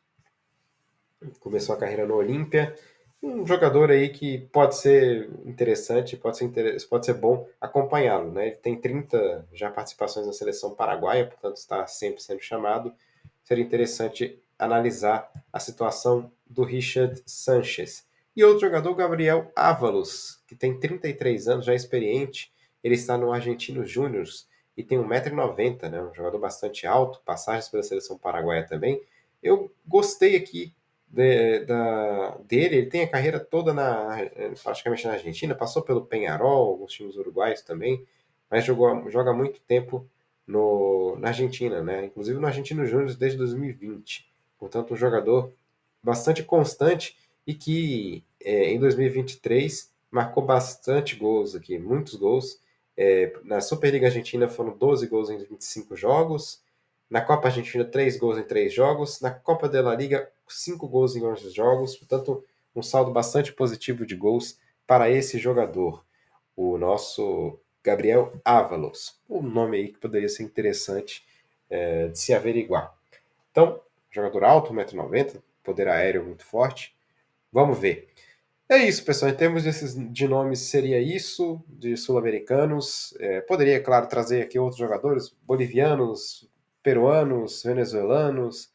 começou 1.40 1.74
a 1.74 1.78
carreira 1.78 2.06
no 2.06 2.14
Olímpia, 2.14 2.74
um 3.22 3.46
jogador 3.46 3.90
aí 3.90 4.08
que 4.08 4.38
pode 4.38 4.76
ser 4.76 5.28
interessante, 5.44 6.16
pode 6.16 6.38
ser, 6.38 6.44
inter... 6.44 6.88
pode 6.88 7.04
ser 7.04 7.14
bom 7.14 7.46
acompanhá-lo, 7.60 8.32
né? 8.32 8.46
Ele 8.46 8.56
tem 8.56 8.80
30 8.80 9.46
já 9.52 9.70
participações 9.70 10.26
na 10.26 10.32
seleção 10.32 10.74
paraguaia, 10.74 11.26
portanto 11.26 11.56
está 11.56 11.86
sempre 11.86 12.22
sendo 12.22 12.40
chamado. 12.40 12.94
Seria 13.44 13.62
interessante 13.62 14.40
analisar 14.58 15.30
a 15.52 15.60
situação 15.60 16.32
do 16.48 16.64
Richard 16.64 17.22
Sanchez. 17.26 18.06
E 18.40 18.44
outro 18.44 18.60
jogador, 18.60 18.94
Gabriel 18.94 19.52
Ávalos, 19.54 20.42
que 20.46 20.56
tem 20.56 20.80
33 20.80 21.46
anos, 21.46 21.66
já 21.66 21.74
experiente. 21.74 22.50
Ele 22.82 22.94
está 22.94 23.18
no 23.18 23.30
Argentino 23.30 23.84
Júnior 23.84 24.24
e 24.74 24.82
tem 24.82 24.96
1,90m, 24.96 25.90
né? 25.90 26.02
um 26.02 26.14
jogador 26.14 26.38
bastante 26.38 26.86
alto, 26.86 27.20
passagens 27.22 27.68
pela 27.68 27.82
seleção 27.82 28.16
paraguaia 28.16 28.66
também. 28.66 28.98
Eu 29.42 29.70
gostei 29.86 30.36
aqui 30.36 30.72
de, 31.06 31.66
da, 31.66 32.38
dele, 32.48 32.76
ele 32.76 32.86
tem 32.86 33.02
a 33.02 33.10
carreira 33.10 33.38
toda 33.38 33.74
na, 33.74 34.16
praticamente 34.64 35.06
na 35.06 35.12
Argentina, 35.12 35.54
passou 35.54 35.82
pelo 35.82 36.06
Penharol, 36.06 36.70
alguns 36.70 36.94
times 36.94 37.16
uruguaios 37.16 37.60
também, 37.60 38.06
mas 38.50 38.64
jogou, 38.64 39.10
joga 39.10 39.34
muito 39.34 39.60
tempo 39.60 40.08
no, 40.46 41.14
na 41.18 41.28
Argentina, 41.28 41.82
né? 41.82 42.06
Inclusive 42.06 42.40
no 42.40 42.46
Argentino 42.46 42.86
Júnior 42.86 43.14
desde 43.16 43.36
2020. 43.36 44.32
Portanto, 44.58 44.94
um 44.94 44.96
jogador 44.96 45.52
bastante 46.02 46.42
constante 46.42 47.18
e 47.46 47.52
que 47.52 48.24
é, 48.42 48.70
em 48.72 48.78
2023 48.78 49.90
marcou 50.10 50.44
bastante 50.44 51.14
gols 51.16 51.54
aqui, 51.54 51.78
muitos 51.78 52.14
gols. 52.14 52.60
É, 52.96 53.32
na 53.44 53.60
Superliga 53.60 54.06
Argentina 54.08 54.48
foram 54.48 54.76
12 54.76 55.06
gols 55.06 55.30
em 55.30 55.38
25 55.38 55.96
jogos. 55.96 56.62
Na 57.08 57.20
Copa 57.20 57.48
Argentina, 57.48 57.84
3 57.84 58.16
gols 58.18 58.38
em 58.38 58.42
3 58.42 58.72
jogos. 58.72 59.20
Na 59.20 59.30
Copa 59.30 59.68
da 59.68 59.80
La 59.80 59.94
Liga, 59.94 60.30
5 60.48 60.86
gols 60.88 61.16
em 61.16 61.24
11 61.24 61.50
jogos. 61.50 61.96
Portanto, 61.96 62.44
um 62.74 62.82
saldo 62.82 63.10
bastante 63.10 63.52
positivo 63.52 64.04
de 64.04 64.14
gols 64.14 64.58
para 64.86 65.10
esse 65.10 65.38
jogador. 65.38 66.04
O 66.56 66.76
nosso 66.76 67.58
Gabriel 67.82 68.32
Ávalos. 68.44 69.18
Um 69.28 69.42
nome 69.42 69.76
aí 69.78 69.88
que 69.88 69.98
poderia 69.98 70.28
ser 70.28 70.42
interessante 70.42 71.24
é, 71.68 72.08
de 72.08 72.18
se 72.18 72.34
averiguar. 72.34 72.94
Então, 73.50 73.80
jogador 74.10 74.44
alto, 74.44 74.72
1,90m, 74.72 75.40
poder 75.64 75.88
aéreo 75.88 76.24
muito 76.24 76.44
forte. 76.44 76.94
Vamos 77.52 77.78
ver. 77.78 78.08
É 78.70 78.76
isso, 78.76 79.04
pessoal. 79.04 79.32
Em 79.32 79.34
termos 79.36 79.64
desses, 79.64 79.96
de 80.12 80.28
nomes, 80.28 80.60
seria 80.60 81.00
isso, 81.00 81.60
de 81.66 81.96
sul-americanos. 81.96 83.12
É, 83.18 83.40
poderia, 83.40 83.82
claro, 83.82 84.06
trazer 84.06 84.42
aqui 84.42 84.60
outros 84.60 84.78
jogadores, 84.78 85.34
bolivianos, 85.42 86.48
peruanos, 86.80 87.64
venezuelanos, 87.64 88.70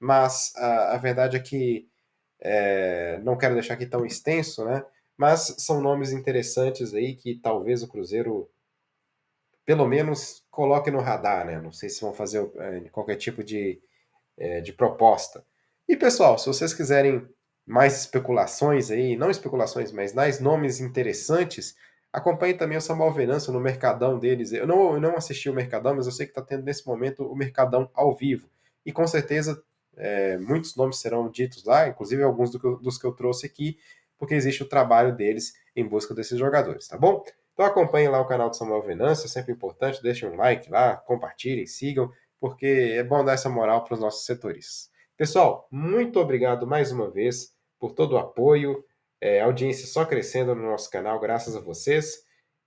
mas 0.00 0.52
a, 0.56 0.94
a 0.94 0.98
verdade 0.98 1.36
é 1.36 1.40
que 1.40 1.88
é, 2.40 3.20
não 3.22 3.38
quero 3.38 3.54
deixar 3.54 3.74
aqui 3.74 3.86
tão 3.86 4.04
extenso, 4.04 4.64
né? 4.64 4.84
Mas 5.16 5.54
são 5.58 5.80
nomes 5.80 6.10
interessantes 6.10 6.92
aí 6.92 7.14
que 7.14 7.36
talvez 7.36 7.84
o 7.84 7.88
Cruzeiro, 7.88 8.50
pelo 9.64 9.86
menos, 9.86 10.44
coloque 10.50 10.90
no 10.90 10.98
radar, 10.98 11.46
né? 11.46 11.60
Não 11.60 11.70
sei 11.70 11.88
se 11.88 12.00
vão 12.00 12.12
fazer 12.12 12.50
é, 12.56 12.80
qualquer 12.90 13.14
tipo 13.14 13.44
de, 13.44 13.80
é, 14.36 14.60
de 14.60 14.72
proposta. 14.72 15.44
E 15.88 15.96
pessoal, 15.96 16.36
se 16.36 16.48
vocês 16.48 16.74
quiserem 16.74 17.24
mais 17.66 17.98
especulações 18.00 18.90
aí, 18.90 19.16
não 19.16 19.30
especulações, 19.30 19.90
mas 19.90 20.14
mais 20.14 20.38
nomes 20.38 20.80
interessantes, 20.80 21.76
acompanhe 22.12 22.54
também 22.54 22.78
o 22.78 22.80
Samuel 22.80 23.12
Venâncio 23.12 23.52
no 23.52 23.60
Mercadão 23.60 24.18
deles. 24.18 24.52
Eu 24.52 24.66
não, 24.66 24.94
eu 24.94 25.00
não 25.00 25.16
assisti 25.16 25.50
o 25.50 25.54
Mercadão, 25.54 25.94
mas 25.96 26.06
eu 26.06 26.12
sei 26.12 26.26
que 26.26 26.30
está 26.30 26.42
tendo 26.42 26.64
nesse 26.64 26.86
momento 26.86 27.24
o 27.24 27.34
Mercadão 27.34 27.90
ao 27.92 28.14
vivo. 28.14 28.48
E 28.84 28.92
com 28.92 29.06
certeza 29.06 29.60
é, 29.96 30.38
muitos 30.38 30.76
nomes 30.76 30.98
serão 30.98 31.28
ditos 31.28 31.64
lá, 31.64 31.88
inclusive 31.88 32.22
alguns 32.22 32.50
do 32.50 32.60
que, 32.60 32.82
dos 32.82 32.98
que 32.98 33.06
eu 33.06 33.12
trouxe 33.12 33.46
aqui, 33.46 33.78
porque 34.18 34.34
existe 34.34 34.62
o 34.62 34.68
trabalho 34.68 35.14
deles 35.14 35.54
em 35.74 35.86
busca 35.86 36.14
desses 36.14 36.38
jogadores, 36.38 36.88
tá 36.88 36.96
bom? 36.96 37.24
Então 37.52 37.66
acompanhem 37.66 38.08
lá 38.08 38.20
o 38.20 38.26
canal 38.26 38.50
do 38.50 38.56
Samuel 38.56 38.82
Venâncio, 38.82 39.26
é 39.26 39.28
sempre 39.28 39.52
importante, 39.52 40.02
deixem 40.02 40.28
um 40.28 40.36
like 40.36 40.70
lá, 40.70 40.96
compartilhem, 40.96 41.66
sigam, 41.66 42.10
porque 42.38 42.94
é 42.96 43.02
bom 43.02 43.24
dar 43.24 43.32
essa 43.32 43.48
moral 43.48 43.82
para 43.84 43.94
os 43.94 44.00
nossos 44.00 44.24
setores. 44.24 44.90
Pessoal, 45.16 45.66
muito 45.70 46.20
obrigado 46.20 46.66
mais 46.66 46.92
uma 46.92 47.10
vez 47.10 47.55
por 47.78 47.92
todo 47.92 48.12
o 48.12 48.18
apoio, 48.18 48.84
é, 49.20 49.40
audiência 49.40 49.86
só 49.86 50.04
crescendo 50.04 50.54
no 50.54 50.62
nosso 50.62 50.90
canal, 50.90 51.18
graças 51.20 51.56
a 51.56 51.60
vocês. 51.60 52.24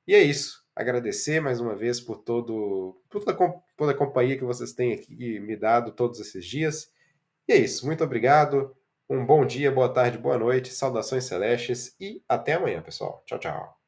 E 0.08 0.16
é 0.16 0.22
isso. 0.22 0.64
Agradecer 0.76 1.42
mais 1.42 1.60
uma 1.60 1.76
vez 1.76 2.00
por 2.00 2.18
todo, 2.20 3.02
por 3.10 3.24
toda, 3.24 3.62
toda 3.76 3.92
a 3.92 3.96
companhia 3.96 4.38
que 4.38 4.44
vocês 4.44 4.74
têm 4.74 4.94
aqui 4.94 5.40
me 5.40 5.56
dado 5.56 5.92
todos 5.92 6.20
esses 6.20 6.46
dias. 6.46 6.92
E 7.48 7.54
é 7.54 7.58
isso. 7.58 7.86
Muito 7.86 8.04
obrigado. 8.04 8.76
Um 9.10 9.26
bom 9.26 9.46
dia, 9.46 9.72
boa 9.72 9.90
tarde, 9.92 10.18
boa 10.18 10.38
noite, 10.38 10.72
saudações 10.72 11.24
celestes 11.24 11.96
e 12.00 12.24
até 12.30 12.54
amanhã, 12.54 12.82
pessoal. 12.82 13.24
Tchau, 13.26 13.40
tchau. 13.40 13.79